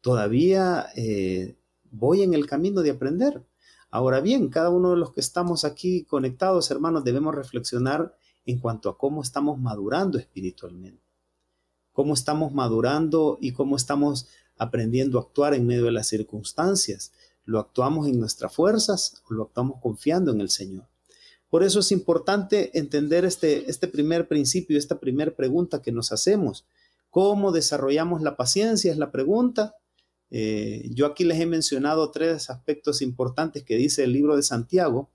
todavía 0.00 0.86
eh, 0.94 1.56
voy 1.90 2.22
en 2.22 2.34
el 2.34 2.46
camino 2.46 2.82
de 2.82 2.90
aprender. 2.90 3.44
Ahora 3.90 4.20
bien, 4.20 4.48
cada 4.48 4.70
uno 4.70 4.90
de 4.90 4.98
los 4.98 5.12
que 5.12 5.20
estamos 5.20 5.64
aquí 5.64 6.04
conectados, 6.04 6.70
hermanos, 6.70 7.02
debemos 7.02 7.34
reflexionar 7.34 8.16
en 8.46 8.60
cuanto 8.60 8.90
a 8.90 8.96
cómo 8.96 9.22
estamos 9.22 9.58
madurando 9.58 10.18
espiritualmente, 10.18 11.02
cómo 11.94 12.12
estamos 12.12 12.52
madurando 12.52 13.38
y 13.40 13.52
cómo 13.52 13.76
estamos 13.76 14.26
aprendiendo 14.58 15.18
a 15.18 15.22
actuar 15.22 15.54
en 15.54 15.66
medio 15.66 15.84
de 15.84 15.92
las 15.92 16.08
circunstancias. 16.08 17.12
¿Lo 17.44 17.60
actuamos 17.60 18.08
en 18.08 18.18
nuestras 18.18 18.52
fuerzas 18.52 19.22
o 19.30 19.34
lo 19.34 19.44
actuamos 19.44 19.80
confiando 19.80 20.32
en 20.32 20.40
el 20.40 20.50
Señor? 20.50 20.86
Por 21.48 21.62
eso 21.62 21.78
es 21.78 21.92
importante 21.92 22.76
entender 22.76 23.24
este, 23.24 23.70
este 23.70 23.86
primer 23.86 24.26
principio, 24.26 24.76
esta 24.76 24.98
primera 24.98 25.30
pregunta 25.30 25.82
que 25.82 25.92
nos 25.92 26.10
hacemos. 26.10 26.66
¿Cómo 27.10 27.52
desarrollamos 27.52 28.22
la 28.22 28.36
paciencia? 28.36 28.90
Es 28.90 28.98
la 28.98 29.12
pregunta. 29.12 29.76
Eh, 30.30 30.90
yo 30.92 31.06
aquí 31.06 31.22
les 31.22 31.38
he 31.38 31.46
mencionado 31.46 32.10
tres 32.10 32.50
aspectos 32.50 33.02
importantes 33.02 33.62
que 33.62 33.76
dice 33.76 34.02
el 34.02 34.12
libro 34.12 34.34
de 34.34 34.42
Santiago, 34.42 35.10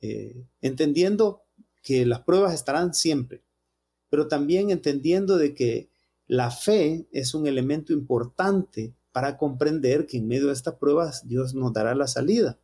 eh, 0.00 0.44
entendiendo 0.60 1.44
que 1.84 2.04
las 2.04 2.22
pruebas 2.22 2.52
estarán 2.52 2.94
siempre, 2.94 3.44
pero 4.10 4.26
también 4.26 4.70
entendiendo 4.70 5.36
de 5.36 5.54
que 5.54 5.88
la 6.26 6.50
fe 6.50 7.06
es 7.12 7.34
un 7.34 7.46
elemento 7.46 7.92
importante 7.92 8.94
para 9.12 9.38
comprender 9.38 10.06
que 10.06 10.18
en 10.18 10.28
medio 10.28 10.48
de 10.48 10.52
estas 10.52 10.74
pruebas 10.74 11.26
Dios 11.26 11.54
nos 11.54 11.72
dará 11.72 11.94
la 11.94 12.06
salida. 12.06 12.58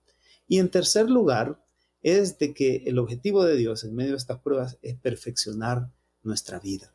Y 0.49 0.59
en 0.59 0.71
tercer 0.71 1.09
lugar, 1.09 1.63
es 2.03 2.39
de 2.39 2.53
que 2.53 2.83
el 2.87 2.99
objetivo 2.99 3.45
de 3.45 3.57
Dios 3.57 3.85
en 3.85 3.95
medio 3.95 4.13
de 4.13 4.17
estas 4.19 4.41
pruebas 4.41 4.79
es 4.83 4.97
perfeccionar 4.97 5.91
nuestra 6.23 6.59
vida. 6.59 6.93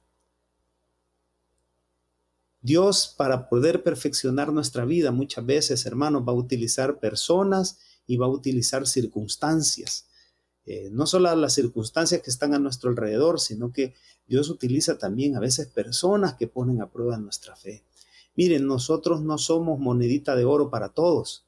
Dios 2.62 3.14
para 3.18 3.48
poder 3.48 3.84
perfeccionar 3.84 4.52
nuestra 4.52 4.84
vida 4.84 5.12
muchas 5.12 5.46
veces, 5.46 5.86
hermanos, 5.86 6.24
va 6.28 6.34
a 6.34 6.36
utilizar 6.36 7.00
personas 7.00 7.80
y 8.06 8.18
va 8.18 8.26
a 8.26 8.30
utilizar 8.30 8.86
circunstancias. 8.86 10.08
Eh, 10.68 10.90
no 10.92 11.08
solo 11.08 11.34
las 11.34 11.54
circunstancias 11.54 12.22
que 12.22 12.30
están 12.30 12.54
a 12.54 12.60
nuestro 12.60 12.90
alrededor, 12.90 13.40
sino 13.40 13.72
que 13.72 13.96
Dios 14.28 14.50
utiliza 14.50 14.98
también 14.98 15.38
a 15.38 15.40
veces 15.40 15.68
personas 15.68 16.34
que 16.34 16.48
ponen 16.48 16.82
a 16.82 16.92
prueba 16.92 17.18
nuestra 17.18 17.56
fe. 17.56 17.84
Miren, 18.36 18.68
nosotros 18.68 19.22
no 19.22 19.38
somos 19.38 19.80
monedita 19.80 20.36
de 20.36 20.46
oro 20.46 20.70
para 20.70 20.90
todos. 20.90 21.46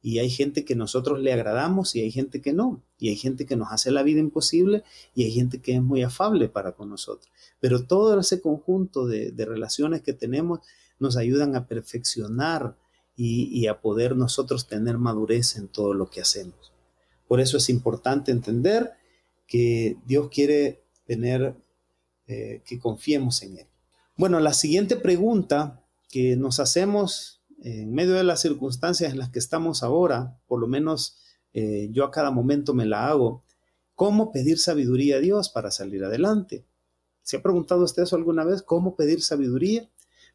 Y 0.00 0.20
hay 0.20 0.30
gente 0.30 0.64
que 0.64 0.76
nosotros 0.76 1.18
le 1.18 1.32
agradamos 1.32 1.96
y 1.96 2.02
hay 2.02 2.12
gente 2.12 2.40
que 2.40 2.52
no. 2.52 2.82
Y 2.98 3.08
hay 3.08 3.16
gente 3.16 3.46
que 3.46 3.56
nos 3.56 3.72
hace 3.72 3.90
la 3.90 4.02
vida 4.02 4.20
imposible 4.20 4.84
y 5.14 5.24
hay 5.24 5.32
gente 5.32 5.60
que 5.60 5.74
es 5.74 5.82
muy 5.82 6.02
afable 6.02 6.48
para 6.48 6.72
con 6.72 6.90
nosotros. 6.90 7.28
Pero 7.58 7.84
todo 7.84 8.20
ese 8.20 8.40
conjunto 8.40 9.06
de, 9.06 9.32
relaciones 9.36 10.02
que 10.02 10.12
tenemos 10.12 10.60
nos 11.00 11.16
ayudan 11.16 11.56
a 11.56 11.66
perfeccionar 11.66 12.76
y, 13.16 13.66
a 13.66 13.80
poder 13.80 14.14
nosotros 14.14 14.68
tener 14.68 14.98
madurez 14.98 15.56
en 15.56 15.66
todo 15.66 15.92
lo 15.92 16.08
que 16.08 16.20
hacemos. 16.20 16.72
Por 17.28 17.40
eso 17.40 17.58
es 17.58 17.68
importante 17.68 18.32
entender 18.32 18.92
que 19.46 19.96
Dios 20.06 20.28
quiere 20.30 20.82
tener, 21.04 21.54
eh, 22.26 22.62
que 22.64 22.78
confiemos 22.78 23.42
en 23.42 23.58
Él. 23.58 23.66
Bueno, 24.16 24.40
la 24.40 24.52
siguiente 24.52 24.96
pregunta 24.96 25.84
que 26.08 26.36
nos 26.36 26.58
hacemos 26.58 27.40
en 27.62 27.92
medio 27.92 28.14
de 28.14 28.24
las 28.24 28.40
circunstancias 28.40 29.12
en 29.12 29.18
las 29.18 29.30
que 29.30 29.38
estamos 29.38 29.82
ahora, 29.82 30.40
por 30.46 30.60
lo 30.60 30.66
menos 30.66 31.18
eh, 31.52 31.88
yo 31.92 32.04
a 32.04 32.10
cada 32.10 32.30
momento 32.30 32.74
me 32.74 32.86
la 32.86 33.08
hago, 33.08 33.42
¿cómo 33.94 34.32
pedir 34.32 34.58
sabiduría 34.58 35.16
a 35.16 35.20
Dios 35.20 35.48
para 35.48 35.70
salir 35.70 36.04
adelante? 36.04 36.64
¿Se 37.22 37.36
ha 37.36 37.42
preguntado 37.42 37.84
usted 37.84 38.04
eso 38.04 38.16
alguna 38.16 38.44
vez? 38.44 38.62
¿Cómo 38.62 38.96
pedir 38.96 39.22
sabiduría? 39.22 39.88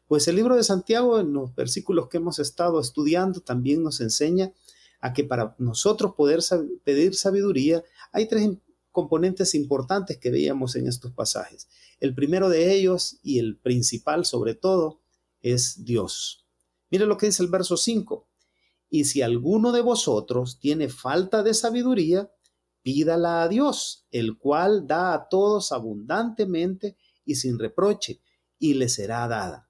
Pues 0.06 0.28
el 0.28 0.36
libro 0.36 0.54
de 0.54 0.64
Santiago, 0.64 1.18
en 1.18 1.32
los 1.32 1.54
versículos 1.54 2.08
que 2.08 2.18
hemos 2.18 2.38
estado 2.38 2.78
estudiando, 2.78 3.40
también 3.40 3.82
nos 3.82 4.00
enseña 4.00 4.52
a 5.04 5.12
que 5.12 5.22
para 5.22 5.54
nosotros 5.58 6.14
poder 6.16 6.40
pedir 6.82 7.14
sabiduría 7.14 7.84
hay 8.10 8.26
tres 8.26 8.48
componentes 8.90 9.54
importantes 9.54 10.16
que 10.16 10.30
veíamos 10.30 10.76
en 10.76 10.88
estos 10.88 11.12
pasajes. 11.12 11.68
El 12.00 12.14
primero 12.14 12.48
de 12.48 12.72
ellos 12.72 13.18
y 13.22 13.38
el 13.38 13.58
principal 13.58 14.24
sobre 14.24 14.54
todo 14.54 15.02
es 15.42 15.84
Dios. 15.84 16.46
Mire 16.90 17.04
lo 17.04 17.18
que 17.18 17.26
dice 17.26 17.42
el 17.42 17.50
verso 17.50 17.76
5. 17.76 18.26
Y 18.88 19.04
si 19.04 19.20
alguno 19.20 19.72
de 19.72 19.82
vosotros 19.82 20.58
tiene 20.58 20.88
falta 20.88 21.42
de 21.42 21.52
sabiduría, 21.52 22.32
pídala 22.80 23.42
a 23.42 23.48
Dios, 23.48 24.06
el 24.10 24.38
cual 24.38 24.86
da 24.86 25.12
a 25.12 25.28
todos 25.28 25.70
abundantemente 25.70 26.96
y 27.26 27.34
sin 27.34 27.58
reproche, 27.58 28.22
y 28.58 28.72
le 28.72 28.88
será 28.88 29.28
dada. 29.28 29.68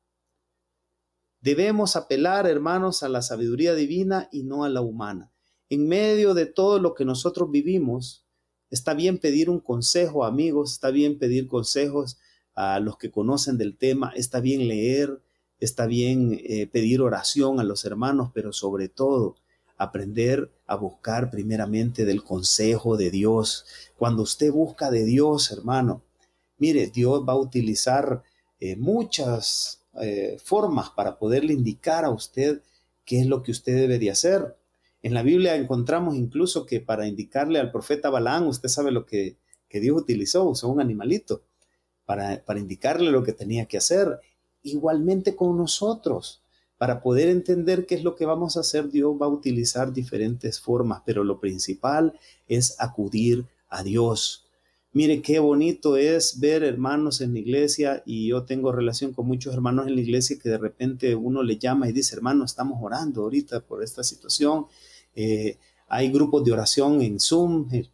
Debemos 1.44 1.94
apelar, 1.94 2.46
hermanos, 2.46 3.02
a 3.02 3.08
la 3.10 3.20
sabiduría 3.20 3.74
divina 3.74 4.28
y 4.32 4.44
no 4.44 4.64
a 4.64 4.70
la 4.70 4.80
humana. 4.80 5.30
En 5.68 5.86
medio 5.86 6.32
de 6.32 6.46
todo 6.46 6.78
lo 6.78 6.94
que 6.94 7.04
nosotros 7.04 7.50
vivimos, 7.50 8.24
está 8.70 8.94
bien 8.94 9.18
pedir 9.18 9.50
un 9.50 9.60
consejo, 9.60 10.24
amigos, 10.24 10.72
está 10.72 10.90
bien 10.90 11.18
pedir 11.18 11.46
consejos 11.46 12.18
a 12.54 12.80
los 12.80 12.96
que 12.96 13.10
conocen 13.10 13.58
del 13.58 13.76
tema, 13.76 14.10
está 14.16 14.40
bien 14.40 14.68
leer, 14.68 15.20
Está 15.60 15.86
bien 15.86 16.40
eh, 16.44 16.66
pedir 16.66 17.00
oración 17.00 17.60
a 17.60 17.64
los 17.64 17.84
hermanos, 17.84 18.30
pero 18.34 18.52
sobre 18.52 18.88
todo 18.88 19.36
aprender 19.76 20.52
a 20.66 20.76
buscar 20.76 21.30
primeramente 21.30 22.04
del 22.04 22.22
consejo 22.22 22.96
de 22.96 23.10
Dios. 23.10 23.64
Cuando 23.96 24.22
usted 24.22 24.52
busca 24.52 24.90
de 24.90 25.04
Dios, 25.04 25.50
hermano, 25.52 26.02
mire, 26.58 26.88
Dios 26.88 27.24
va 27.26 27.34
a 27.34 27.38
utilizar 27.38 28.22
eh, 28.60 28.76
muchas 28.76 29.83
eh, 30.00 30.38
formas 30.42 30.90
para 30.90 31.18
poderle 31.18 31.52
indicar 31.52 32.04
a 32.04 32.10
usted 32.10 32.62
qué 33.04 33.20
es 33.20 33.26
lo 33.26 33.42
que 33.42 33.52
usted 33.52 33.74
debe 33.74 33.98
de 33.98 34.10
hacer. 34.10 34.56
En 35.02 35.14
la 35.14 35.22
Biblia 35.22 35.56
encontramos 35.56 36.16
incluso 36.16 36.66
que 36.66 36.80
para 36.80 37.06
indicarle 37.06 37.58
al 37.60 37.70
profeta 37.70 38.10
Balaán, 38.10 38.46
usted 38.46 38.68
sabe 38.68 38.90
lo 38.90 39.04
que, 39.06 39.36
que 39.68 39.80
Dios 39.80 40.00
utilizó, 40.00 40.44
usó 40.44 40.68
un 40.68 40.80
animalito 40.80 41.42
para, 42.06 42.42
para 42.44 42.60
indicarle 42.60 43.10
lo 43.10 43.22
que 43.22 43.32
tenía 43.32 43.66
que 43.66 43.76
hacer 43.76 44.20
igualmente 44.62 45.36
con 45.36 45.56
nosotros. 45.56 46.40
Para 46.78 47.02
poder 47.02 47.28
entender 47.28 47.86
qué 47.86 47.94
es 47.94 48.02
lo 48.02 48.16
que 48.16 48.26
vamos 48.26 48.56
a 48.56 48.60
hacer, 48.60 48.90
Dios 48.90 49.14
va 49.20 49.26
a 49.26 49.30
utilizar 49.30 49.92
diferentes 49.92 50.60
formas, 50.60 51.02
pero 51.06 51.22
lo 51.22 51.38
principal 51.38 52.18
es 52.48 52.74
acudir 52.80 53.46
a 53.68 53.82
Dios. 53.82 54.43
Mire 54.94 55.22
qué 55.22 55.40
bonito 55.40 55.96
es 55.96 56.38
ver 56.38 56.62
hermanos 56.62 57.20
en 57.20 57.32
la 57.32 57.40
iglesia 57.40 58.04
y 58.06 58.28
yo 58.28 58.44
tengo 58.44 58.70
relación 58.70 59.12
con 59.12 59.26
muchos 59.26 59.52
hermanos 59.52 59.88
en 59.88 59.96
la 59.96 60.00
iglesia 60.00 60.38
que 60.40 60.48
de 60.48 60.56
repente 60.56 61.16
uno 61.16 61.42
le 61.42 61.58
llama 61.58 61.88
y 61.88 61.92
dice, 61.92 62.14
hermano, 62.14 62.44
estamos 62.44 62.78
orando 62.80 63.22
ahorita 63.22 63.58
por 63.58 63.82
esta 63.82 64.04
situación. 64.04 64.66
Eh, 65.16 65.58
hay 65.88 66.12
grupos 66.12 66.44
de 66.44 66.52
oración 66.52 67.02
en 67.02 67.18
Zoom 67.18 67.68
eh, 67.72 67.90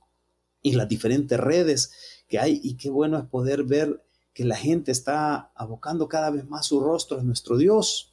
y 0.61 0.73
las 0.73 0.90
diferentes 0.90 1.40
redes 1.40 1.90
que 2.28 2.38
hay 2.38 2.61
y 2.62 2.75
qué 2.75 2.90
bueno 2.90 3.19
es 3.19 3.25
poder 3.25 3.64
ver 3.64 4.04
que 4.35 4.45
la 4.45 4.57
gente 4.57 4.92
está 4.92 5.52
abocando 5.54 6.07
cada 6.07 6.28
vez 6.28 6.47
más 6.50 6.66
su 6.66 6.80
rostro 6.80 7.19
a 7.19 7.23
nuestro 7.23 7.57
Dios. 7.57 8.12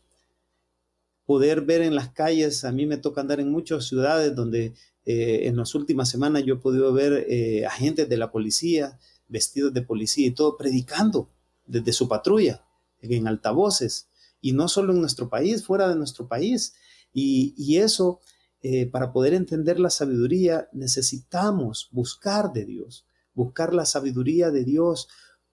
Poder 1.26 1.60
ver 1.60 1.82
en 1.82 1.94
las 1.94 2.08
calles, 2.12 2.64
a 2.64 2.72
mí 2.72 2.86
me 2.86 2.96
toca 2.96 3.20
andar 3.20 3.42
en 3.42 3.52
muchas 3.52 3.86
ciudades 3.86 4.34
donde 4.34 4.76
eh, 5.10 5.48
en 5.48 5.56
las 5.56 5.74
últimas 5.74 6.10
semanas 6.10 6.44
yo 6.44 6.56
he 6.56 6.58
podido 6.58 6.92
ver 6.92 7.26
eh, 7.30 7.66
agentes 7.66 8.10
de 8.10 8.18
la 8.18 8.30
policía, 8.30 9.00
vestidos 9.30 9.74
de 9.74 9.82
policía 9.82 10.28
y 10.28 10.32
todo, 10.32 10.58
predicando, 10.58 11.30
desde 11.66 11.94
su 11.94 12.10
patrulla, 12.10 12.66
en 13.00 13.26
altavoces, 13.26 14.10
y 14.42 14.52
no 14.52 14.68
solo 14.68 14.92
en 14.92 15.00
nuestro 15.00 15.30
país, 15.30 15.66
fuera 15.66 15.88
de 15.88 15.96
nuestro 15.96 16.28
país. 16.28 16.74
Y, 17.14 17.78
eso, 17.78 18.20
eh, 18.62 18.86
para 18.86 19.14
poder 19.14 19.34
entender 19.34 19.80
la 19.80 19.92
sabiduría, 19.92 20.68
necesitamos 20.74 21.88
buscar 21.94 22.52
de 22.52 22.66
Dios, 22.66 23.06
buscar 23.34 23.74
la 23.74 23.86
sabiduría 23.86 24.52
de 24.52 24.66
Dios, 24.66 25.08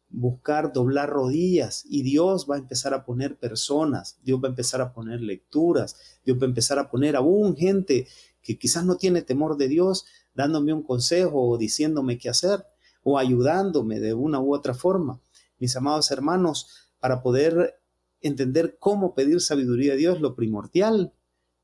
buscar 0.09 0.73
doblar 0.73 1.11
rodillas 1.11 1.85
y 1.89 2.03
Dios 2.03 2.47
va 2.51 2.57
a 2.57 2.59
empezar 2.59 2.93
a 2.93 3.05
poner 3.05 3.37
personas, 3.37 4.19
Dios 4.25 4.41
va 4.43 4.49
a 4.49 4.51
empezar 4.51 4.81
a 4.81 4.93
poner 4.93 5.21
lecturas, 5.21 5.97
Dios 6.25 6.39
va 6.39 6.43
a 6.43 6.49
empezar 6.49 6.79
a 6.81 6.91
poner 6.91 7.15
aún 7.15 7.57
gente 7.57 8.09
que 8.45 8.59
quizás 8.59 8.85
no 8.85 8.97
tiene 8.97 9.23
temor 9.23 9.57
de 9.57 9.67
Dios, 9.67 10.07
dándome 10.35 10.73
un 10.73 10.83
consejo 10.83 11.49
o 11.49 11.59
diciéndome 11.59 12.19
qué 12.19 12.29
hacer 12.29 12.65
o 13.03 13.19
ayudándome 13.19 13.99
de 13.99 14.15
una 14.15 14.41
u 14.41 14.55
otra 14.55 14.75
forma. 14.75 15.21
Mis 15.59 15.75
amados 15.75 16.11
hermanos, 16.11 16.89
para 17.01 17.23
poder 17.23 17.81
entender 18.21 18.77
cómo 18.79 19.15
pedir 19.15 19.41
sabiduría 19.41 19.95
a 19.95 19.97
Dios, 19.97 20.21
lo 20.21 20.37
primordial 20.37 21.13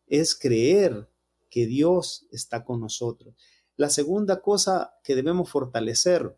es 0.07 0.35
creer 0.35 1.09
que 1.49 1.67
Dios 1.67 2.27
está 2.33 2.65
con 2.65 2.81
nosotros. 2.81 3.35
La 3.77 3.91
segunda 3.91 4.41
cosa 4.41 4.95
que 5.03 5.15
debemos 5.15 5.51
fortalecer 5.51 6.37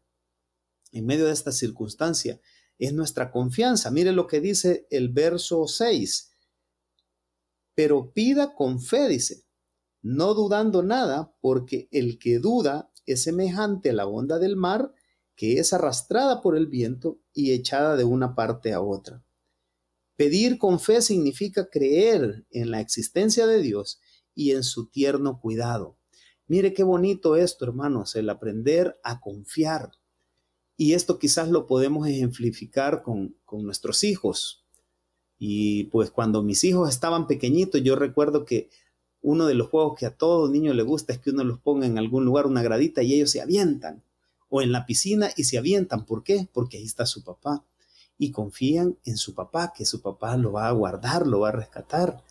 en 0.93 1.07
medio 1.07 1.27
de 1.27 1.33
esta 1.33 1.53
circunstancia 1.53 2.41
es 2.79 2.93
nuestra 2.93 3.31
confianza. 3.31 3.91
Mire 3.91 4.13
lo 4.13 4.27
que 4.27 4.41
dice 4.41 4.87
el 4.91 5.09
verso 5.09 5.67
6. 5.67 6.33
Pero 7.75 8.13
pida 8.13 8.55
con 8.55 8.81
fe, 8.81 9.09
dice, 9.09 9.45
no 10.03 10.35
dudando 10.35 10.83
nada, 10.83 11.35
porque 11.41 11.89
el 11.91 12.19
que 12.19 12.39
duda 12.39 12.93
es 13.07 13.23
semejante 13.23 13.91
a 13.91 13.95
la 13.95 14.07
onda 14.07 14.39
del 14.39 14.57
mar 14.57 14.93
que 15.35 15.59
es 15.59 15.73
arrastrada 15.73 16.41
por 16.41 16.57
el 16.57 16.67
viento 16.67 17.19
y 17.33 17.53
echada 17.53 17.97
de 17.97 18.05
una 18.05 18.35
parte 18.35 18.73
a 18.73 18.81
otra. 18.81 19.25
Pedir 20.17 20.59
con 20.59 20.79
fe 20.79 21.01
significa 21.03 21.69
creer 21.69 22.47
en 22.51 22.71
la 22.71 22.81
existencia 22.81 23.47
de 23.47 23.63
Dios 23.63 24.01
y 24.35 24.53
en 24.53 24.63
su 24.63 24.89
tierno 24.89 25.41
cuidado. 25.41 25.99
Mire 26.47 26.75
qué 26.75 26.83
bonito 26.83 27.37
esto, 27.37 27.65
hermanos, 27.65 28.15
el 28.15 28.29
aprender 28.29 29.01
a 29.03 29.21
confiar. 29.21 29.93
Y 30.77 30.93
esto 30.93 31.19
quizás 31.19 31.49
lo 31.49 31.67
podemos 31.67 32.07
ejemplificar 32.07 33.03
con, 33.03 33.37
con 33.45 33.65
nuestros 33.65 34.05
hijos. 34.05 34.67
Y 35.39 35.85
pues 35.85 36.11
cuando 36.11 36.43
mis 36.43 36.63
hijos 36.65 36.89
estaban 36.89 37.27
pequeñitos, 37.27 37.83
yo 37.83 37.97
recuerdo 37.97 38.45
que 38.45 38.71
uno 39.23 39.47
de 39.47 39.55
los 39.55 39.69
juegos 39.69 39.99
que 39.99 40.07
a 40.07 40.17
todo 40.17 40.49
niño 40.49 40.75
le 40.75 40.83
gusta 40.83 41.12
es 41.12 41.21
que 41.21 41.31
uno 41.31 41.45
los 41.45 41.59
ponga 41.61 41.87
en 41.87 41.97
algún 41.97 42.25
lugar, 42.25 42.47
una 42.47 42.62
gradita, 42.62 43.02
y 43.02 43.14
ellos 43.14 43.31
se 43.31 43.41
avientan. 43.41 44.02
O 44.50 44.61
en 44.61 44.73
la 44.73 44.85
piscina 44.85 45.31
y 45.37 45.45
se 45.45 45.59
avientan. 45.59 46.05
¿Por 46.05 46.25
qué? 46.25 46.49
Porque 46.52 46.76
ahí 46.76 46.85
está 46.85 47.07
su 47.07 47.23
papá. 47.23 47.64
Y 48.19 48.33
confían 48.33 48.99
en 49.05 49.17
su 49.17 49.35
papá, 49.35 49.73
que 49.75 49.87
su 49.87 50.02
papá 50.02 50.37
lo 50.37 50.52
va 50.52 50.69
a 50.69 50.73
guardar, 50.73 51.26
lo 51.26 51.41
va 51.41 51.50
a 51.50 51.52
rescatar. 51.52 52.23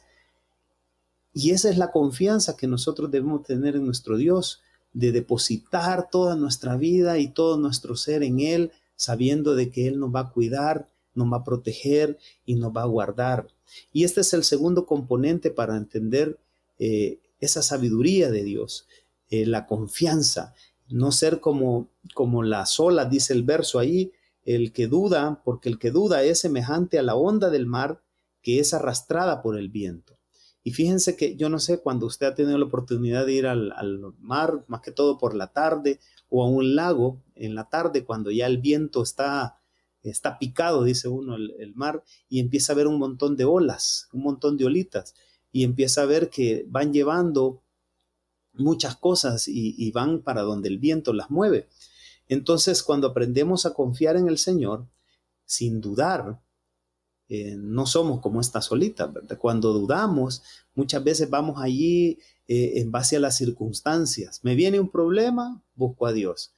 Y 1.33 1.51
esa 1.51 1.69
es 1.69 1.77
la 1.77 1.91
confianza 1.91 2.57
que 2.57 2.67
nosotros 2.67 3.10
debemos 3.10 3.43
tener 3.43 3.75
en 3.75 3.86
nuestro 3.86 4.17
Dios, 4.17 4.62
de 4.93 5.13
depositar 5.13 6.10
toda 6.10 6.36
nuestra 6.36 6.75
vida 6.75 7.17
y 7.17 7.29
todo 7.29 7.57
nuestro 7.57 7.95
ser 7.95 8.21
en 8.24 8.41
Él, 8.41 8.71
sabiendo 8.95 9.55
de 9.55 9.71
que 9.71 9.88
Él 9.88 10.00
nos 10.00 10.13
va 10.13 10.19
a 10.19 10.29
cuidar, 10.29 10.88
nos 11.15 11.31
va 11.31 11.38
a 11.38 11.43
proteger 11.43 12.19
y 12.45 12.55
nos 12.55 12.75
va 12.75 12.83
a 12.83 12.88
guardar. 12.88 13.48
Y 13.93 14.03
este 14.03 14.21
es 14.21 14.33
el 14.33 14.43
segundo 14.43 14.86
componente 14.86 15.51
para 15.51 15.77
entender 15.77 16.38
eh, 16.83 17.19
esa 17.39 17.61
sabiduría 17.61 18.31
de 18.31 18.43
Dios, 18.43 18.88
eh, 19.29 19.45
la 19.45 19.67
confianza, 19.67 20.55
no 20.89 21.11
ser 21.11 21.39
como, 21.39 21.91
como 22.15 22.41
la 22.41 22.65
sola, 22.65 23.05
dice 23.05 23.33
el 23.33 23.43
verso 23.43 23.77
ahí, 23.77 24.11
el 24.45 24.73
que 24.73 24.88
duda, 24.88 25.43
porque 25.45 25.69
el 25.69 25.77
que 25.77 25.91
duda 25.91 26.23
es 26.23 26.39
semejante 26.39 26.97
a 26.97 27.03
la 27.03 27.13
onda 27.13 27.51
del 27.51 27.67
mar 27.67 28.01
que 28.41 28.59
es 28.59 28.73
arrastrada 28.73 29.43
por 29.43 29.59
el 29.59 29.69
viento. 29.69 30.17
Y 30.63 30.72
fíjense 30.72 31.15
que 31.15 31.35
yo 31.35 31.50
no 31.50 31.59
sé 31.59 31.81
cuando 31.81 32.07
usted 32.07 32.25
ha 32.25 32.33
tenido 32.33 32.57
la 32.57 32.65
oportunidad 32.65 33.27
de 33.27 33.33
ir 33.33 33.46
al, 33.46 33.72
mar, 34.20 34.65
más 34.67 34.81
que 34.81 34.91
todo 34.91 35.20
por 35.20 35.35
la 35.35 35.53
tarde, 35.53 36.00
o 36.29 36.44
a 36.44 36.50
un 36.50 36.75
lago 36.75 37.22
en 37.35 37.53
la 37.53 37.70
tarde, 37.70 38.05
cuando 38.05 38.31
ya 38.31 38.48
el 38.48 38.57
viento 38.57 39.03
está, 39.03 39.59
está 40.01 40.39
picado, 40.39 40.83
dice 40.83 41.09
uno, 41.09 41.35
el, 41.35 41.75
mar, 41.75 42.03
y 42.27 42.39
empieza 42.39 42.74
a 42.74 42.75
ver 42.75 42.87
un 42.87 42.98
montón 42.98 43.37
de 43.37 43.46
olas, 43.46 44.09
un 44.13 44.24
montón 44.24 44.57
de 44.57 44.65
olitas, 44.65 45.13
y 45.51 45.64
empieza 45.64 46.03
a 46.03 46.05
ver 46.05 46.29
que 46.29 46.66
van 46.70 46.94
llevando 46.94 47.61
muchas 48.53 48.96
cosas 48.96 49.48
y, 49.48 49.92
van 49.92 50.22
para 50.22 50.42
donde 50.42 50.70
el 50.70 50.77
viento 50.77 51.14
las 51.14 51.29
mueve. 51.29 51.68
Entonces, 52.27 52.83
cuando 52.83 53.07
aprendemos 53.07 53.66
a 53.66 53.74
confiar 53.74 54.16
en 54.16 54.27
el 54.27 54.37
Señor, 54.37 54.87
sin 55.46 55.81
dudar, 55.81 56.42
eh, 57.27 57.55
no 57.57 57.85
somos 57.85 58.22
como 58.22 58.42
estas 58.42 58.66
solitas, 58.66 59.11
¿verdad? 59.14 59.37
Cuando 59.37 59.74
dudamos, 59.74 60.44
muchas 60.75 61.03
veces 61.03 61.29
vamos 61.29 61.61
allí 61.61 62.20
eh, 62.48 62.74
en 62.81 62.92
base 62.92 63.18
a 63.18 63.20
las 63.20 63.37
circunstancias. 63.37 64.42
Me 64.44 64.55
viene 64.55 64.79
un 64.79 64.90
problema, 64.90 65.64
busco 65.75 66.05
a 66.05 66.14
Dios. 66.14 66.53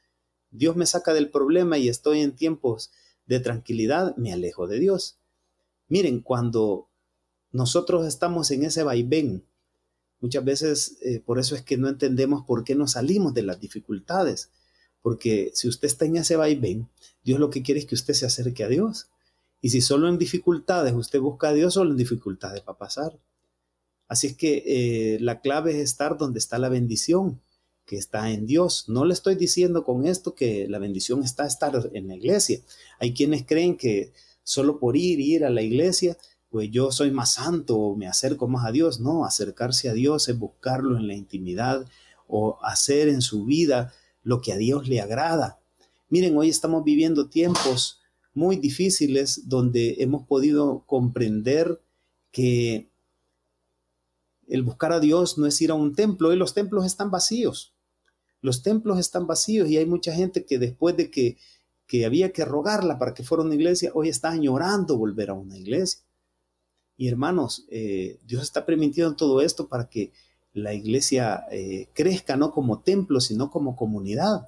Dios 0.49 0.75
me 0.75 0.85
saca 0.85 1.13
del 1.13 1.29
problema 1.29 1.77
y 1.77 1.89
estoy 1.89 2.21
en 2.21 2.35
tiempos 2.35 2.91
de 3.25 3.39
tranquilidad, 3.39 4.15
me 4.17 4.33
alejo 4.33 4.67
de 4.67 4.79
Dios. 4.79 5.17
Miren, 5.87 6.21
cuando 6.21 6.89
nosotros 7.53 8.05
estamos 8.05 8.51
en 8.51 8.65
ese 8.65 8.83
vaivén, 8.83 9.45
muchas 10.19 10.43
veces 10.43 10.97
eh, 11.01 11.21
por 11.25 11.39
eso 11.39 11.55
es 11.55 11.61
que 11.61 11.77
no 11.77 11.87
entendemos 11.87 12.43
por 12.45 12.63
qué 12.63 12.75
nos 12.75 12.91
salimos 12.91 13.33
de 13.33 13.43
las 13.43 13.59
dificultades. 13.61 14.49
Porque 15.01 15.51
si 15.53 15.67
usted 15.67 15.87
está 15.87 16.05
en 16.05 16.15
ese 16.15 16.35
vaivén, 16.35 16.89
Dios 17.23 17.39
lo 17.39 17.49
que 17.49 17.61
quiere 17.61 17.79
es 17.79 17.85
que 17.85 17.95
usted 17.95 18.13
se 18.13 18.25
acerque 18.25 18.63
a 18.63 18.69
Dios. 18.69 19.09
Y 19.61 19.69
si 19.69 19.81
solo 19.81 20.09
en 20.09 20.17
dificultades 20.17 20.93
usted 20.93 21.19
busca 21.19 21.49
a 21.49 21.53
Dios, 21.53 21.75
solo 21.75 21.91
en 21.91 21.97
dificultades 21.97 22.63
va 22.67 22.77
pasar. 22.77 23.19
Así 24.07 24.27
es 24.27 24.37
que 24.37 24.63
eh, 24.65 25.19
la 25.19 25.41
clave 25.41 25.71
es 25.71 25.77
estar 25.77 26.17
donde 26.17 26.39
está 26.39 26.57
la 26.57 26.69
bendición, 26.69 27.41
que 27.85 27.97
está 27.97 28.31
en 28.31 28.45
Dios. 28.45 28.85
No 28.87 29.05
le 29.05 29.13
estoy 29.13 29.35
diciendo 29.35 29.83
con 29.83 30.05
esto 30.05 30.35
que 30.35 30.67
la 30.67 30.79
bendición 30.79 31.23
está 31.23 31.45
estar 31.45 31.89
en 31.93 32.07
la 32.07 32.15
iglesia. 32.15 32.61
Hay 32.99 33.13
quienes 33.13 33.45
creen 33.45 33.77
que 33.77 34.13
solo 34.43 34.79
por 34.79 34.97
ir, 34.97 35.19
ir 35.19 35.45
a 35.45 35.49
la 35.49 35.61
iglesia, 35.61 36.17
pues 36.53 36.69
yo 36.69 36.91
soy 36.91 37.09
más 37.09 37.33
santo 37.33 37.79
o 37.79 37.95
me 37.95 38.05
acerco 38.05 38.47
más 38.47 38.63
a 38.67 38.71
Dios. 38.71 38.99
No, 38.99 39.25
acercarse 39.25 39.89
a 39.89 39.93
Dios 39.93 40.29
es 40.29 40.37
buscarlo 40.37 40.97
en 40.97 41.07
la 41.07 41.15
intimidad 41.15 41.87
o 42.27 42.59
hacer 42.61 43.07
en 43.07 43.23
su 43.23 43.45
vida 43.45 43.91
lo 44.21 44.39
que 44.39 44.53
a 44.53 44.57
Dios 44.57 44.87
le 44.87 45.01
agrada. 45.01 45.59
Miren, 46.09 46.37
hoy 46.37 46.49
estamos 46.49 46.83
viviendo 46.83 47.27
tiempos 47.27 48.01
muy 48.35 48.57
difíciles 48.57 49.49
donde 49.49 49.95
hemos 49.97 50.27
podido 50.27 50.83
comprender 50.85 51.81
que 52.29 52.91
el 54.47 54.61
buscar 54.61 54.93
a 54.93 54.99
Dios 54.99 55.39
no 55.39 55.47
es 55.47 55.59
ir 55.59 55.71
a 55.71 55.73
un 55.73 55.95
templo 55.95 56.33
y 56.33 56.35
los 56.35 56.53
templos 56.53 56.85
están 56.85 57.09
vacíos. 57.09 57.73
Los 58.41 58.61
templos 58.61 58.99
están 58.99 59.25
vacíos 59.25 59.67
y 59.69 59.77
hay 59.77 59.87
mucha 59.87 60.13
gente 60.13 60.45
que 60.45 60.59
después 60.59 60.95
de 60.97 61.09
que, 61.09 61.35
que 61.87 62.05
había 62.05 62.31
que 62.31 62.45
rogarla 62.45 62.99
para 62.99 63.15
que 63.15 63.23
fuera 63.23 63.43
una 63.43 63.55
iglesia, 63.55 63.89
hoy 63.95 64.09
está 64.09 64.29
añorando 64.29 64.99
volver 64.99 65.31
a 65.31 65.33
una 65.33 65.57
iglesia. 65.57 66.03
Y 67.03 67.09
hermanos, 67.09 67.65
eh, 67.69 68.17
Dios 68.25 68.43
está 68.43 68.65
permitiendo 68.65 69.13
todo 69.17 69.41
esto 69.41 69.67
para 69.67 69.89
que 69.89 70.13
la 70.53 70.73
iglesia 70.73 71.43
eh, 71.51 71.89
crezca 71.93 72.37
no 72.37 72.53
como 72.53 72.79
templo, 72.79 73.19
sino 73.19 73.51
como 73.51 73.75
comunidad. 73.75 74.47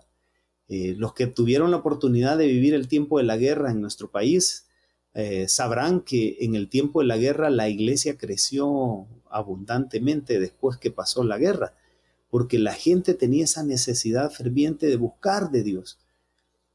Eh, 0.69 0.95
los 0.97 1.13
que 1.13 1.27
tuvieron 1.27 1.69
la 1.69 1.75
oportunidad 1.75 2.37
de 2.37 2.47
vivir 2.47 2.73
el 2.73 2.87
tiempo 2.87 3.17
de 3.17 3.25
la 3.25 3.35
guerra 3.35 3.71
en 3.71 3.81
nuestro 3.81 4.09
país 4.09 4.67
sabrán 5.47 5.99
que 5.99 6.37
en 6.41 6.55
el 6.55 6.69
tiempo 6.69 7.01
de 7.01 7.07
la 7.07 7.17
guerra 7.17 7.49
la 7.49 7.67
iglesia 7.67 8.17
creció 8.17 9.05
abundantemente 9.29 10.39
después 10.39 10.77
que 10.77 10.91
pasó 10.91 11.25
la 11.25 11.37
guerra, 11.37 11.73
porque 12.29 12.57
la 12.57 12.73
gente 12.73 13.15
tenía 13.15 13.43
esa 13.43 13.63
necesidad 13.63 14.31
ferviente 14.31 14.87
de 14.87 14.95
buscar 14.95 15.51
de 15.51 15.63
Dios. 15.63 15.99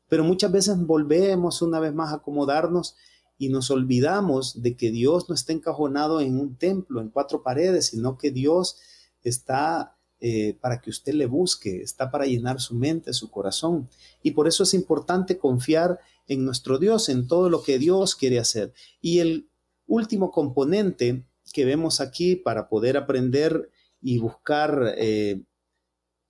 Pero 0.08 0.24
muchas 0.24 0.52
veces 0.52 0.78
volvemos 0.78 1.62
una 1.62 1.80
vez 1.80 1.94
más 1.94 2.12
a 2.12 2.16
acomodarnos 2.16 2.96
y 3.40 3.48
nos 3.48 3.70
olvidamos 3.70 4.60
de 4.60 4.76
que 4.76 4.90
Dios 4.90 5.30
no 5.30 5.34
está 5.34 5.54
encajonado 5.54 6.20
en 6.20 6.38
un 6.38 6.56
templo, 6.56 7.00
en 7.00 7.08
cuatro 7.08 7.42
paredes, 7.42 7.86
sino 7.86 8.18
que 8.18 8.30
Dios 8.30 8.76
está 9.22 9.96
eh, 10.20 10.58
para 10.60 10.82
que 10.82 10.90
usted 10.90 11.14
le 11.14 11.24
busque, 11.24 11.80
está 11.80 12.10
para 12.10 12.26
llenar 12.26 12.60
su 12.60 12.74
mente, 12.74 13.14
su 13.14 13.30
corazón. 13.30 13.88
Y 14.22 14.32
por 14.32 14.46
eso 14.46 14.64
es 14.64 14.74
importante 14.74 15.38
confiar 15.38 16.00
en 16.28 16.44
nuestro 16.44 16.78
Dios, 16.78 17.08
en 17.08 17.26
todo 17.26 17.48
lo 17.48 17.62
que 17.62 17.78
Dios 17.78 18.14
quiere 18.14 18.38
hacer. 18.38 18.74
Y 19.00 19.20
el 19.20 19.48
último 19.86 20.32
componente 20.32 21.24
que 21.54 21.64
vemos 21.64 22.02
aquí 22.02 22.36
para 22.36 22.68
poder 22.68 22.98
aprender 22.98 23.70
y 24.02 24.18
buscar 24.18 24.96
eh, 24.98 25.40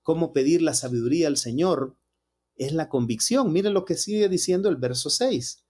cómo 0.05 0.33
pedir 0.33 0.63
la 0.63 0.75
sabiduría 0.75 1.27
al 1.27 1.39
Señor 1.39 1.97
es 2.55 2.73
la 2.73 2.89
convicción. 2.89 3.53
Mire 3.53 3.71
lo 3.71 3.85
que 3.85 3.97
sigue 3.97 4.29
diciendo 4.29 4.69
el 4.69 4.77
verso 4.77 5.11
6, 5.11 5.65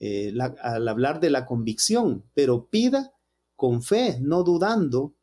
eh, 0.00 0.32
al 0.62 0.88
hablar 0.88 1.20
de 1.20 1.30
la 1.30 1.46
convicción, 1.46 2.24
pero 2.34 2.68
pida 2.68 3.14
con 3.54 3.82
fe, 3.82 4.18
no 4.20 4.42
dudando, 4.42 5.14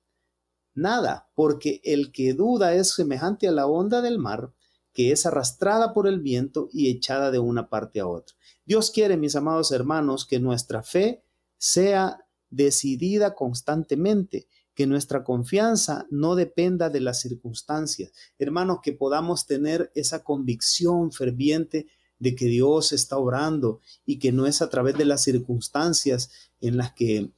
Nada, 0.76 1.30
porque 1.36 1.82
el 1.84 2.12
que 2.12 2.34
duda 2.34 2.74
es 2.74 2.96
semejante 2.96 3.48
a 3.48 3.52
la 3.52 3.68
onda 3.68 4.02
del 4.02 4.18
mar 4.18 4.52
que 4.94 5.12
es 5.12 5.26
arrastrada 5.26 5.94
por 5.94 6.08
el 6.08 6.20
viento 6.20 6.70
y 6.72 6.90
echada 6.90 7.32
de 7.32 7.40
una 7.40 7.68
parte 7.68 8.00
a 8.00 8.08
otra. 8.08 8.36
Dios 8.64 8.92
quiere, 8.92 9.18
mis 9.18 9.36
amados 9.36 9.72
hermanos, 9.72 10.26
que 10.26 10.40
nuestra 10.40 10.84
fe 10.84 11.24
sea 11.58 12.26
decidida 12.50 13.34
constantemente, 13.34 14.48
que 14.76 14.86
nuestra 14.86 15.24
confianza 15.24 16.06
no 16.12 16.36
dependa 16.36 16.90
de 16.90 17.02
las 17.02 17.20
circunstancias. 17.20 18.12
Hermanos, 18.38 18.80
que 18.84 18.94
podamos 18.94 19.48
tener 19.48 19.92
esa 19.96 20.24
convicción 20.24 21.12
ferviente 21.12 21.88
de 22.24 22.36
que 22.36 22.46
Dios 22.46 22.94
está 22.94 23.18
obrando 23.18 23.82
y 24.06 24.18
que 24.18 24.32
no 24.32 24.46
es 24.46 24.62
a 24.62 24.70
través 24.70 24.98
de 24.98 25.04
las 25.04 25.22
circunstancias 25.22 26.32
en 26.62 26.78
las 26.78 26.94
que, 26.94 27.32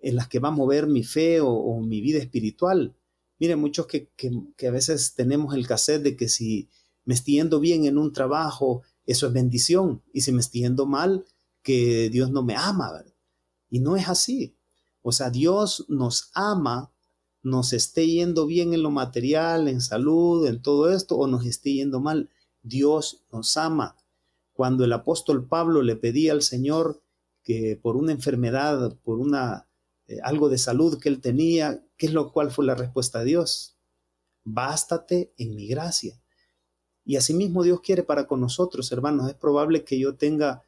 en 0.00 0.16
las 0.16 0.28
que 0.28 0.38
va 0.38 0.48
a 0.48 0.52
mover 0.52 0.86
mi 0.86 1.04
fe 1.04 1.42
o, 1.42 1.78
mi 1.80 2.00
vida 2.00 2.18
espiritual. 2.18 2.96
Miren, 3.38 3.60
muchos 3.60 3.86
que, 3.86 4.08
que, 4.16 4.66
a 4.66 4.70
veces 4.70 5.14
tenemos 5.14 5.54
el 5.54 5.66
cassette 5.66 6.02
de 6.02 6.16
que 6.16 6.30
si 6.30 6.70
me 7.04 7.12
estoy 7.12 7.34
yendo 7.34 7.60
bien 7.60 7.84
en 7.84 7.98
un 7.98 8.14
trabajo, 8.14 8.82
eso 9.04 9.26
es 9.26 9.32
bendición, 9.34 10.02
y 10.14 10.22
si 10.22 10.32
me 10.32 10.40
estoy 10.40 10.62
yendo 10.62 10.86
mal, 10.86 11.26
que 11.62 12.08
Dios 12.08 12.30
no 12.30 12.42
me 12.42 12.56
ama, 12.56 13.04
Y 13.68 13.80
no 13.80 13.96
es 13.96 14.08
así. 14.08 14.56
O 15.02 15.12
sea, 15.12 15.28
Dios 15.28 15.84
nos 15.88 16.30
ama, 16.32 16.92
nos 17.42 17.74
esté 17.74 18.06
yendo 18.06 18.46
bien 18.46 18.72
en 18.72 18.82
lo 18.82 18.90
material, 18.90 19.68
en 19.68 19.82
salud, 19.82 20.46
en 20.46 20.62
todo 20.62 20.90
esto, 20.90 21.18
o 21.18 21.26
nos 21.26 21.44
esté 21.44 21.74
yendo 21.74 22.00
mal. 22.00 22.30
Dios 22.62 23.22
nos 23.30 23.58
ama. 23.58 23.96
Cuando 24.54 24.84
el 24.84 24.92
apóstol 24.94 25.46
Pablo 25.46 25.82
le 25.82 25.96
pedía 25.96 26.32
al 26.32 26.40
Señor 26.40 27.02
que 27.42 27.78
por 27.80 27.96
una 27.96 28.12
enfermedad, 28.12 28.96
por 29.04 29.18
una 29.18 29.68
eh, 30.06 30.18
algo 30.22 30.48
de 30.48 30.56
salud 30.56 30.98
que 30.98 31.10
él 31.10 31.20
tenía, 31.20 31.84
¿qué 31.98 32.06
es 32.06 32.14
lo 32.14 32.32
cual 32.32 32.50
fue 32.50 32.64
la 32.64 32.74
respuesta 32.74 33.18
de 33.18 33.26
Dios? 33.26 33.76
Bástate 34.44 35.34
en 35.36 35.54
mi 35.54 35.66
gracia. 35.66 36.18
Y 37.04 37.16
asimismo 37.16 37.62
Dios 37.62 37.82
quiere 37.82 38.02
para 38.02 38.26
con 38.26 38.40
nosotros, 38.40 38.90
hermanos. 38.90 39.28
Es 39.28 39.34
probable 39.34 39.84
que 39.84 39.98
yo 39.98 40.14
tenga 40.14 40.62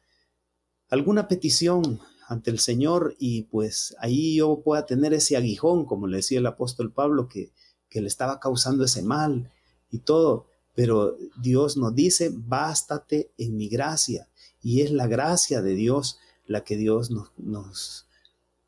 alguna 0.89 1.27
petición, 1.27 1.99
ante 2.27 2.51
el 2.51 2.59
Señor 2.59 3.15
y 3.19 3.43
pues 3.43 3.95
ahí 3.99 4.35
yo 4.35 4.61
pueda 4.61 4.85
tener 4.85 5.13
ese 5.13 5.37
aguijón, 5.37 5.85
como 5.85 6.07
le 6.07 6.17
decía 6.17 6.39
el 6.39 6.45
apóstol 6.45 6.91
Pablo, 6.91 7.27
que, 7.29 7.51
que 7.89 8.01
le 8.01 8.07
estaba 8.07 8.39
causando 8.39 8.83
ese 8.83 9.01
mal 9.01 9.51
y 9.89 9.99
todo. 9.99 10.47
Pero 10.77 11.17
Dios 11.41 11.75
nos 11.75 11.95
dice, 11.95 12.31
bástate 12.31 13.31
en 13.39 13.57
mi 13.57 13.67
gracia. 13.67 14.29
Y 14.61 14.81
es 14.81 14.91
la 14.91 15.07
gracia 15.07 15.63
de 15.63 15.73
Dios 15.73 16.19
la 16.45 16.63
que 16.63 16.77
Dios 16.77 17.09
nos, 17.09 17.31
nos, 17.35 18.05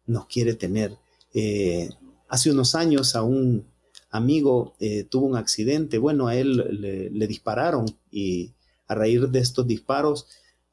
nos 0.08 0.26
quiere 0.26 0.56
tener. 0.56 0.98
Eh, 1.36 1.88
hace 2.28 2.50
unos 2.50 2.74
años 2.74 3.15
a 3.15 3.22
un 3.22 3.63
amigo 4.10 4.74
eh, 4.80 5.04
tuvo 5.04 5.28
un 5.28 5.38
accidente, 5.38 6.00
bueno, 6.00 6.26
a 6.26 6.36
él 6.36 7.12
le, 7.13 7.28
dispararon 7.28 7.86
y 8.10 8.54
a 8.88 8.95
raíz 8.95 9.32
de 9.32 9.38
estos 9.38 9.67
disparos 9.67 10.26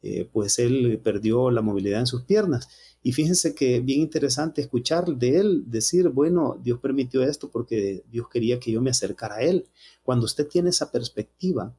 eh, 0.03 0.27
pues 0.33 0.59
él 0.59 0.99
perdió 1.05 1.51
la 1.51 1.61
movilidad 1.61 2.01
en 2.01 2.07
sus 2.07 2.23
piernas. 2.23 2.71
Y 3.07 3.13
fíjense 3.13 3.55
que 3.55 3.79
bien 3.79 4.01
interesante 4.01 4.61
escuchar 4.61 5.07
de 5.07 5.39
él 5.39 5.63
decir, 5.69 6.09
bueno, 6.09 6.59
Dios 6.61 6.81
permitió 6.81 7.23
esto 7.23 7.49
porque 7.49 8.03
Dios 8.11 8.29
quería 8.29 8.59
que 8.59 8.73
yo 8.73 8.83
me 8.83 8.91
acercara 8.91 9.37
a 9.37 9.43
Él. 9.43 9.69
Cuando 10.03 10.25
usted 10.25 10.49
tiene 10.49 10.71
esa 10.71 10.91
perspectiva 10.91 11.73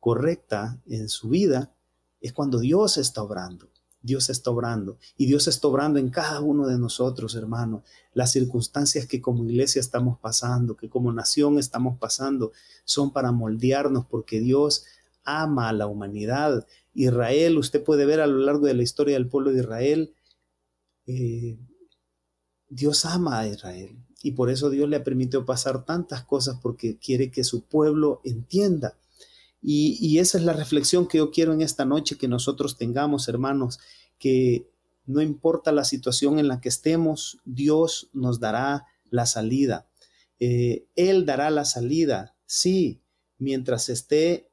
correcta 0.00 0.82
en 0.86 1.08
su 1.08 1.28
vida, 1.28 1.72
es 2.20 2.32
cuando 2.32 2.58
Dios 2.58 2.98
está 2.98 3.22
obrando. 3.22 3.68
Dios 4.02 4.28
está 4.30 4.50
obrando 4.50 4.98
y 5.16 5.26
Dios 5.26 5.46
está 5.46 5.68
obrando 5.68 6.00
en 6.00 6.08
cada 6.08 6.40
uno 6.40 6.66
de 6.66 6.76
nosotros, 6.76 7.36
hermanos. 7.36 7.84
Las 8.12 8.32
circunstancias 8.32 9.06
que 9.06 9.22
como 9.22 9.44
iglesia 9.44 9.78
estamos 9.78 10.18
pasando, 10.18 10.76
que 10.76 10.88
como 10.88 11.12
nación 11.12 11.60
estamos 11.60 12.00
pasando, 12.00 12.50
son 12.84 13.12
para 13.12 13.30
moldearnos 13.30 14.06
porque 14.06 14.40
Dios 14.40 14.86
ama 15.22 15.68
a 15.68 15.72
la 15.72 15.86
humanidad. 15.86 16.66
Israel, 16.94 17.58
usted 17.58 17.84
puede 17.84 18.06
ver 18.06 18.20
a 18.20 18.26
lo 18.26 18.38
largo 18.38 18.66
de 18.66 18.74
la 18.74 18.82
historia 18.82 19.14
del 19.14 19.28
pueblo 19.28 19.52
de 19.52 19.60
Israel, 19.60 20.12
eh, 21.06 21.58
Dios 22.68 23.04
ama 23.04 23.40
a 23.40 23.48
Israel 23.48 23.96
y 24.22 24.32
por 24.32 24.50
eso 24.50 24.70
Dios 24.70 24.88
le 24.88 25.00
permitió 25.00 25.44
pasar 25.44 25.84
tantas 25.84 26.24
cosas 26.24 26.58
porque 26.62 26.98
quiere 26.98 27.30
que 27.30 27.44
su 27.44 27.64
pueblo 27.64 28.20
entienda. 28.24 28.96
Y, 29.66 30.18
esa 30.18 30.36
es 30.36 30.44
la 30.44 30.52
reflexión 30.52 31.08
que 31.08 31.18
yo 31.18 31.30
quiero 31.30 31.54
en 31.54 31.62
esta 31.62 31.86
noche 31.86 32.18
que 32.18 32.28
nosotros 32.28 32.76
tengamos, 32.76 33.28
hermanos, 33.28 33.80
que 34.18 34.68
no 35.06 35.22
importa 35.22 35.72
la 35.72 35.84
situación 35.84 36.38
en 36.38 36.48
la 36.48 36.60
que 36.60 36.68
estemos, 36.68 37.38
Dios 37.46 38.10
nos 38.12 38.40
dará 38.40 38.86
la 39.10 39.24
salida. 39.24 39.86
Eh, 40.38 40.86
él 40.96 41.24
dará 41.24 41.48
la 41.48 41.64
salida, 41.64 42.36
sí, 42.44 43.00
mientras 43.38 43.88
esté 43.88 44.50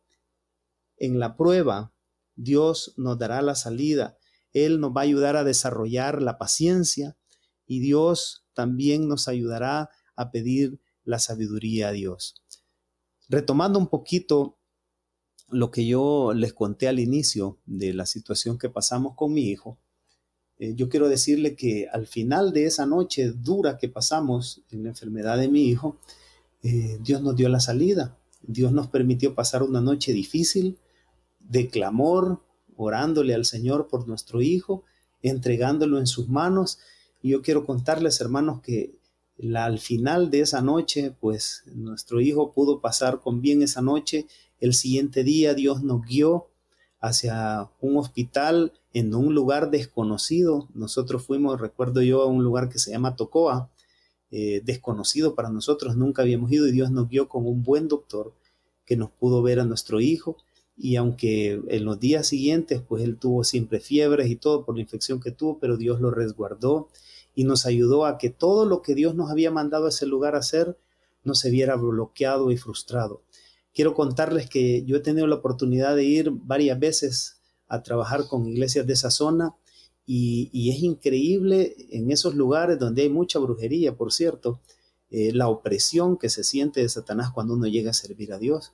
en 0.98 1.20
la 1.20 1.36
prueba, 1.36 1.92
Dios 2.36 2.94
nos 2.96 3.18
dará 3.18 3.42
la 3.42 3.56
salida. 3.56 4.18
Él 4.54 4.80
nos 4.80 4.92
va 4.92 5.02
a 5.02 5.06
ayudar 5.06 5.36
a 5.36 5.44
desarrollar 5.44 6.22
la 6.22 6.38
paciencia 6.38 7.16
y 7.66 7.80
Dios 7.80 8.46
también 8.54 9.08
nos 9.08 9.28
ayudará 9.28 9.90
a 10.16 10.32
pedir 10.32 10.80
la 11.04 11.20
sabiduría 11.20 11.90
a 11.90 11.92
Dios. 11.92 12.36
Retomando 13.30 13.80
un 13.80 13.88
poquito 13.88 14.58
lo 15.50 15.72
que 15.72 15.86
yo 15.86 16.34
les 16.34 16.54
conté 16.54 16.88
al 16.88 17.00
inicio 17.00 17.60
de 17.66 17.94
la 17.94 18.06
situación 18.06 18.58
que 18.58 18.70
pasamos 18.70 19.16
con 19.16 19.34
mi 19.34 19.44
hijo, 19.50 19.80
eh, 20.60 20.76
yo 20.76 20.90
quiero 20.90 21.10
decirle 21.10 21.56
que 21.56 21.88
al 21.92 22.08
final 22.08 22.54
de 22.54 22.66
esa 22.66 22.86
noche 22.86 23.32
dura 23.32 23.78
que 23.78 23.90
pasamos 23.90 24.62
en 24.70 24.84
la 24.84 24.90
enfermedad 24.90 25.38
de 25.38 25.48
mi 25.48 25.64
hijo, 25.68 26.00
eh, 26.62 27.00
Dios 27.02 27.22
nos 27.22 27.36
dio 27.36 27.50
la 27.50 27.60
salida. 27.60 28.18
Dios 28.42 28.72
nos 28.72 28.88
permitió 28.88 29.34
pasar 29.34 29.64
una 29.64 29.82
noche 29.82 30.14
difícil, 30.14 30.78
de 31.40 31.68
clamor, 31.68 32.44
orándole 32.84 33.34
al 33.34 33.46
Señor 33.46 33.88
por 33.88 34.08
nuestro 34.08 34.41
hijo, 34.41 34.84
entregándolo 35.22 36.00
en 36.00 36.08
sus 36.08 36.28
manos. 36.28 36.80
Y 37.22 37.30
yo 37.30 37.41
quiero 37.41 37.65
contarles, 37.65 38.20
hermanos, 38.22 38.62
que 38.62 38.96
al 39.56 39.80
final 39.80 40.30
de 40.30 40.41
esa 40.41 40.62
noche, 40.62 41.15
pues 41.20 41.63
nuestro 41.74 42.22
hijo 42.22 42.54
pudo 42.54 42.82
pasar 42.82 43.20
con 43.22 43.41
bien 43.41 43.62
esa 43.62 43.82
noche. 43.82 44.28
El 44.60 44.74
siguiente 44.74 45.24
día 45.24 45.54
Dios 45.54 45.84
nos 45.84 46.06
guió 46.06 46.48
hacia 47.00 47.70
un 47.80 47.98
hospital 47.98 48.74
en 48.94 49.13
un 49.15 49.34
lugar 49.34 49.72
desconocido. 49.72 50.67
Nosotros 50.74 51.26
fuimos, 51.26 51.60
recuerdo 51.60 52.02
yo, 52.02 52.22
a 52.22 52.28
un 52.28 52.44
lugar 52.44 52.70
que 52.70 52.80
se 52.80 52.91
llama 52.91 53.15
Tocoa, 53.15 53.72
eh, 54.30 54.62
desconocido 54.63 55.36
para 55.36 55.50
nosotros, 55.50 55.98
nunca 55.98 56.22
habíamos 56.22 56.52
ido 56.52 56.67
y 56.67 56.72
Dios 56.72 56.89
nos 56.91 57.10
guió 57.10 57.28
con 57.28 57.46
un 57.46 57.63
buen 57.63 57.88
doctor 57.88 58.34
que 58.86 58.96
nos 58.96 59.12
pudo 59.12 59.41
ver 59.41 59.60
a 59.60 59.65
nuestro 59.65 60.00
hijo 60.00 60.38
y 60.82 60.96
aunque 60.96 61.62
en 61.67 61.86
los 61.86 62.00
días 62.00 62.28
siguientes 62.28 62.82
pues 62.82 63.04
él 63.04 63.17
tuvo 63.17 63.44
siempre 63.44 63.80
fiebres 63.80 64.30
y 64.30 64.36
todo 64.36 64.65
por 64.65 64.76
la 64.76 64.82
infección 64.82 65.20
que 65.20 65.32
tuvo, 65.32 65.60
pero 65.60 65.78
Dios 65.78 66.02
lo 66.02 66.10
resguardó 66.10 66.89
y 67.36 67.44
nos 67.44 67.65
ayudó 67.65 68.06
a 68.06 68.17
que 68.17 68.32
todo 68.32 68.65
lo 68.65 68.82
que 68.82 68.96
Dios 68.96 69.13
nos 69.13 69.30
había 69.30 69.52
mandado 69.52 69.86
a 69.86 69.89
ese 69.89 70.08
lugar 70.08 70.36
a 70.36 70.39
hacer 70.39 70.78
no 71.24 71.36
se 71.36 71.52
viera 71.52 71.76
bloqueado 71.76 72.52
y 72.52 72.58
frustrado. 72.58 73.22
Quiero 73.74 73.94
contarles 73.94 74.50
que 74.50 74.84
yo 74.84 74.98
he 74.98 75.02
tenido 75.02 75.28
la 75.28 75.36
oportunidad 75.36 75.96
de 75.96 76.04
ir 76.04 76.32
varias 76.32 76.80
veces 76.80 77.38
a 77.67 77.84
trabajar 77.84 78.28
con 78.28 78.48
iglesias 78.48 78.88
de 78.88 78.94
esa 78.94 79.12
zona 79.12 79.56
y, 80.06 80.70
es 80.70 80.82
increíble 80.82 81.76
en 81.91 82.12
esos 82.12 82.36
lugares 82.36 82.80
donde 82.80 83.04
hay 83.04 83.10
mucha 83.10 83.39
brujería, 83.39 83.96
por 83.96 84.12
cierto, 84.12 84.60
eh, 85.10 85.32
la 85.32 85.48
opresión 85.48 86.17
que 86.17 86.30
se 86.30 86.44
siente 86.44 86.82
de 86.82 86.89
Satanás 86.89 87.32
cuando 87.32 87.54
uno 87.54 87.67
llega 87.67 87.91
a 87.91 87.94
servir 87.94 88.34
a 88.34 88.39
Dios. 88.39 88.74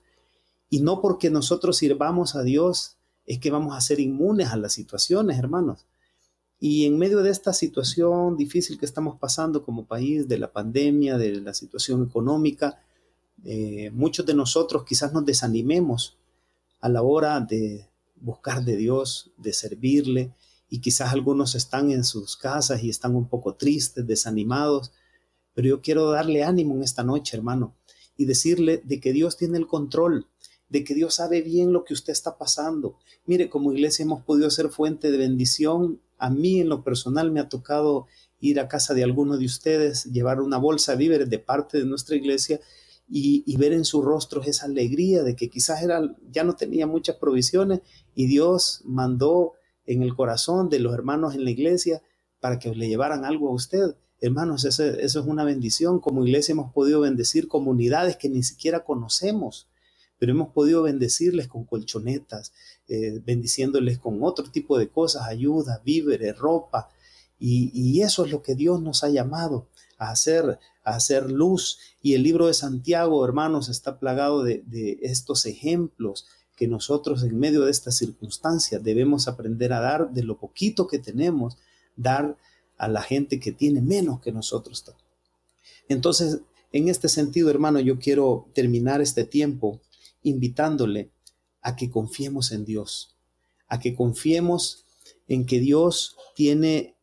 Y 0.69 0.81
no 0.81 1.01
porque 1.01 1.29
nosotros 1.29 1.77
sirvamos 1.77 2.35
a 2.35 2.43
Dios 2.43 2.97
es 3.25 3.39
que 3.39 3.51
vamos 3.51 3.75
a 3.75 3.81
ser 3.81 3.99
inmunes 3.99 4.49
a 4.49 4.57
las 4.57 4.73
situaciones, 4.73 5.37
hermanos. 5.37 5.85
Y 6.59 6.85
en 6.85 6.97
medio 6.97 7.21
de 7.21 7.29
esta 7.29 7.53
situación 7.53 8.35
difícil 8.35 8.79
que 8.79 8.85
estamos 8.85 9.19
pasando 9.19 9.63
como 9.63 9.85
país, 9.85 10.27
de 10.27 10.39
la 10.39 10.51
pandemia, 10.51 11.17
de 11.17 11.41
la 11.41 11.53
situación 11.53 12.03
económica, 12.03 12.81
eh, 13.43 13.91
muchos 13.93 14.25
de 14.25 14.33
nosotros 14.33 14.83
quizás 14.83 15.13
nos 15.13 15.25
desanimemos 15.25 16.17
a 16.79 16.89
la 16.89 17.03
hora 17.03 17.39
de 17.39 17.87
buscar 18.15 18.63
de 18.63 18.75
Dios, 18.75 19.31
de 19.37 19.53
servirle, 19.53 20.33
y 20.69 20.79
quizás 20.79 21.13
algunos 21.13 21.55
están 21.55 21.91
en 21.91 22.03
sus 22.03 22.35
casas 22.35 22.83
y 22.83 22.89
están 22.89 23.15
un 23.15 23.27
poco 23.27 23.55
tristes, 23.55 24.05
desanimados, 24.05 24.91
pero 25.53 25.67
yo 25.69 25.81
quiero 25.81 26.11
darle 26.11 26.43
ánimo 26.43 26.75
en 26.75 26.83
esta 26.83 27.03
noche, 27.03 27.37
hermano, 27.37 27.75
y 28.17 28.25
decirle 28.25 28.81
de 28.83 28.99
que 28.99 29.13
Dios 29.13 29.37
tiene 29.37 29.57
el 29.57 29.67
control, 29.67 30.27
de 30.69 30.83
que 30.83 30.93
Dios 30.93 31.15
sabe 31.15 31.41
bien 31.41 31.71
lo 31.71 31.83
que 31.83 31.93
usted 31.93 32.11
está 32.11 32.37
pasando. 32.37 32.97
Mire, 33.25 33.49
como 33.49 33.71
iglesia 33.71 34.03
hemos 34.03 34.23
podido 34.23 34.49
ser 34.49 34.69
fuente 34.69 35.11
de 35.11 35.17
bendición. 35.17 36.01
A 36.17 36.29
mí 36.29 36.59
en 36.59 36.69
lo 36.69 36.83
personal 36.83 37.31
me 37.31 37.39
ha 37.39 37.49
tocado 37.49 38.07
ir 38.39 38.59
a 38.59 38.67
casa 38.67 38.93
de 38.93 39.03
alguno 39.03 39.37
de 39.37 39.45
ustedes, 39.45 40.05
llevar 40.05 40.41
una 40.41 40.57
bolsa 40.57 40.91
de 40.91 40.97
víveres 40.97 41.29
de 41.29 41.39
parte 41.39 41.77
de 41.77 41.85
nuestra 41.85 42.15
iglesia 42.15 42.59
y, 43.09 43.55
ver 43.55 43.71
en 43.71 43.85
sus 43.85 44.03
rostros 44.03 44.47
esa 44.47 44.65
alegría 44.65 45.23
de 45.23 45.35
que 45.35 45.49
quizás 45.49 45.81
era, 45.81 46.01
ya 46.29 46.43
no 46.43 46.55
tenía 46.55 46.85
muchas 46.85 47.15
provisiones 47.15 47.79
y 48.13 48.27
Dios 48.27 48.81
mandó 48.83 49.53
en 49.85 50.03
el 50.03 50.13
corazón 50.13 50.69
de 50.69 50.79
los 50.79 50.93
hermanos 50.93 51.33
en 51.33 51.45
la 51.45 51.51
iglesia 51.51 52.01
para 52.41 52.59
que 52.59 52.75
le 52.75 52.89
llevaran 52.89 53.23
algo 53.23 53.47
a 53.47 53.53
usted. 53.53 53.95
Hermanos, 54.19 54.65
eso, 54.65 54.83
eso 54.83 55.19
es 55.21 55.25
una 55.25 55.45
bendición. 55.45 55.99
Como 56.01 56.25
iglesia 56.25 56.51
hemos 56.51 56.73
podido 56.73 56.99
bendecir 56.99 57.47
comunidades 57.47 58.17
que 58.17 58.27
ni 58.27 58.43
siquiera 58.43 58.83
conocemos 58.83 59.69
pero 60.19 60.31
hemos 60.31 60.49
podido 60.49 60.83
bendecirles 60.83 61.47
con 61.47 61.65
colchonetas, 61.65 62.53
eh, 62.87 63.21
bendiciéndoles 63.25 63.99
con 63.99 64.23
otro 64.23 64.49
tipo 64.49 64.77
de 64.77 64.89
cosas, 64.89 65.27
ayuda, 65.27 65.81
víveres, 65.83 66.37
ropa. 66.37 66.89
Y, 67.39 68.01
eso 68.01 68.25
es 68.25 68.31
lo 68.31 68.41
que 68.41 68.55
Dios 68.55 68.81
nos 68.81 69.03
ha 69.03 69.09
llamado 69.09 69.67
a 69.99 70.09
hacer, 70.09 70.59
a 70.83 70.95
hacer 70.95 71.29
luz. 71.29 71.77
Y 72.01 72.15
el 72.15 72.23
libro 72.23 72.47
de 72.47 72.55
Santiago, 72.55 73.23
hermanos, 73.23 73.69
está 73.69 73.99
plagado 73.99 74.43
de, 74.43 74.63
de 74.65 74.97
estos 75.03 75.45
ejemplos 75.45 76.25
que 76.55 76.67
nosotros 76.67 77.21
en 77.21 77.37
medio 77.37 77.65
de 77.65 77.71
estas 77.71 77.95
circunstancias 77.95 78.83
debemos 78.83 79.27
aprender 79.27 79.71
a 79.71 79.79
dar 79.79 80.09
de 80.11 80.23
lo 80.23 80.39
poquito 80.39 80.87
que 80.87 80.97
tenemos, 80.97 81.57
dar 81.95 82.35
a 82.77 82.87
la 82.87 83.03
gente 83.03 83.39
que 83.39 83.51
tiene 83.51 83.81
menos 83.81 84.21
que 84.21 84.31
nosotros. 84.31 84.83
Entonces, 85.87 86.39
en 86.71 86.89
este 86.89 87.09
sentido, 87.09 87.49
hermano, 87.49 87.79
yo 87.79 87.99
quiero 87.99 88.47
terminar 88.53 89.01
este 89.01 89.23
tiempo 89.23 89.79
invitándole 90.29 91.11
a 91.61 91.75
que 91.75 91.89
confiemos 91.89 92.51
en 92.51 92.65
Dios, 92.65 93.15
a 93.67 93.79
que 93.79 93.95
confiemos 93.95 94.85
en 95.27 95.45
que 95.45 95.59
Dios 95.59 96.15
tiene 96.35 96.95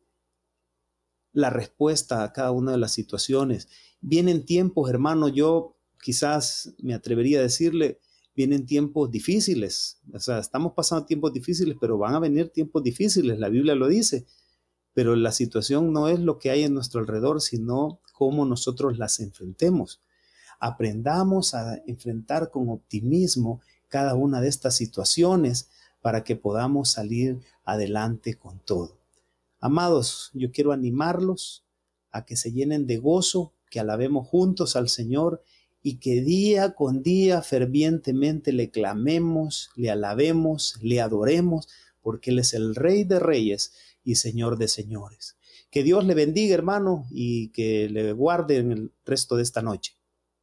la 1.33 1.51
respuesta 1.51 2.23
a 2.23 2.33
cada 2.33 2.53
una 2.53 2.73
de 2.73 2.79
las 2.79 2.93
situaciones. 2.93 3.69
Vienen 4.01 4.45
tiempos, 4.45 4.89
hermano, 4.89 5.29
yo 5.29 5.77
quizás 6.01 6.75
me 6.79 6.95
atrevería 6.95 7.41
a 7.41 7.43
decirle, 7.43 7.99
vienen 8.35 8.67
tiempos 8.67 9.11
difíciles. 9.11 10.01
O 10.13 10.21
sea, 10.21 10.39
estamos 10.39 10.73
pasando 10.75 11.07
tiempos 11.07 11.33
difíciles, 11.33 11.77
pero 11.81 11.99
van 11.99 12.15
a 12.15 12.21
venir 12.21 12.51
tiempos 12.51 12.83
difíciles, 12.83 13.39
la 13.39 13.49
Biblia 13.49 13.75
lo 13.75 13.89
dice. 13.89 14.27
Pero 14.93 15.17
la 15.17 15.33
situación 15.33 15.93
no 15.93 16.09
es 16.09 16.21
lo 16.21 16.39
que 16.39 16.51
hay 16.51 16.63
en 16.63 16.75
nuestro 16.75 17.01
alrededor, 17.01 17.41
sino 17.41 18.01
cómo 18.13 18.47
nosotros 18.47 18.97
las 18.97 19.19
enfrentemos. 19.19 20.01
Aprendamos 20.67 21.53
a 21.53 21.83
enfrentar 21.87 22.51
con 22.51 22.71
optimismo 22.71 23.61
cada 23.91 24.15
una 24.15 24.41
de 24.41 24.49
estas 24.49 24.75
situaciones 24.75 25.69
para 26.01 26.25
que 26.25 26.37
podamos 26.37 26.91
salir 26.91 27.43
adelante 27.67 28.33
con 28.37 28.61
todo. 28.61 28.97
Amados, 29.61 30.31
yo 30.33 30.53
quiero 30.53 30.73
animarlos 30.73 31.67
a 32.13 32.25
que 32.25 32.39
se 32.39 32.51
llenen 32.51 32.87
de 32.87 32.97
gozo, 32.97 33.53
que 33.69 33.79
alabemos 33.79 34.27
juntos 34.27 34.75
al 34.75 34.89
Señor 34.89 35.43
y 35.83 35.97
que 35.97 36.23
día 36.23 36.75
con 36.75 37.03
día 37.03 37.43
fervientemente 37.43 38.51
le 38.51 38.71
clamemos, 38.71 39.69
le 39.77 39.91
alabemos, 39.91 40.79
le 40.81 41.03
adoremos, 41.03 41.69
porque 42.01 42.31
Él 42.31 42.39
es 42.39 42.55
el 42.55 42.75
Rey 42.75 43.05
de 43.05 43.19
Reyes 43.19 43.75
y 44.03 44.15
Señor 44.15 44.57
de 44.57 44.69
Señores. 44.69 45.37
Que 45.71 45.83
Dios 45.83 46.07
le 46.07 46.15
bendiga, 46.15 46.55
hermano, 46.55 47.07
y 47.11 47.49
que 47.49 47.91
le 47.91 48.15
guarde 48.15 48.57
en 48.57 48.73
el 48.73 48.93
resto 49.05 49.37
de 49.37 49.43
esta 49.43 49.61
noche. 49.61 49.93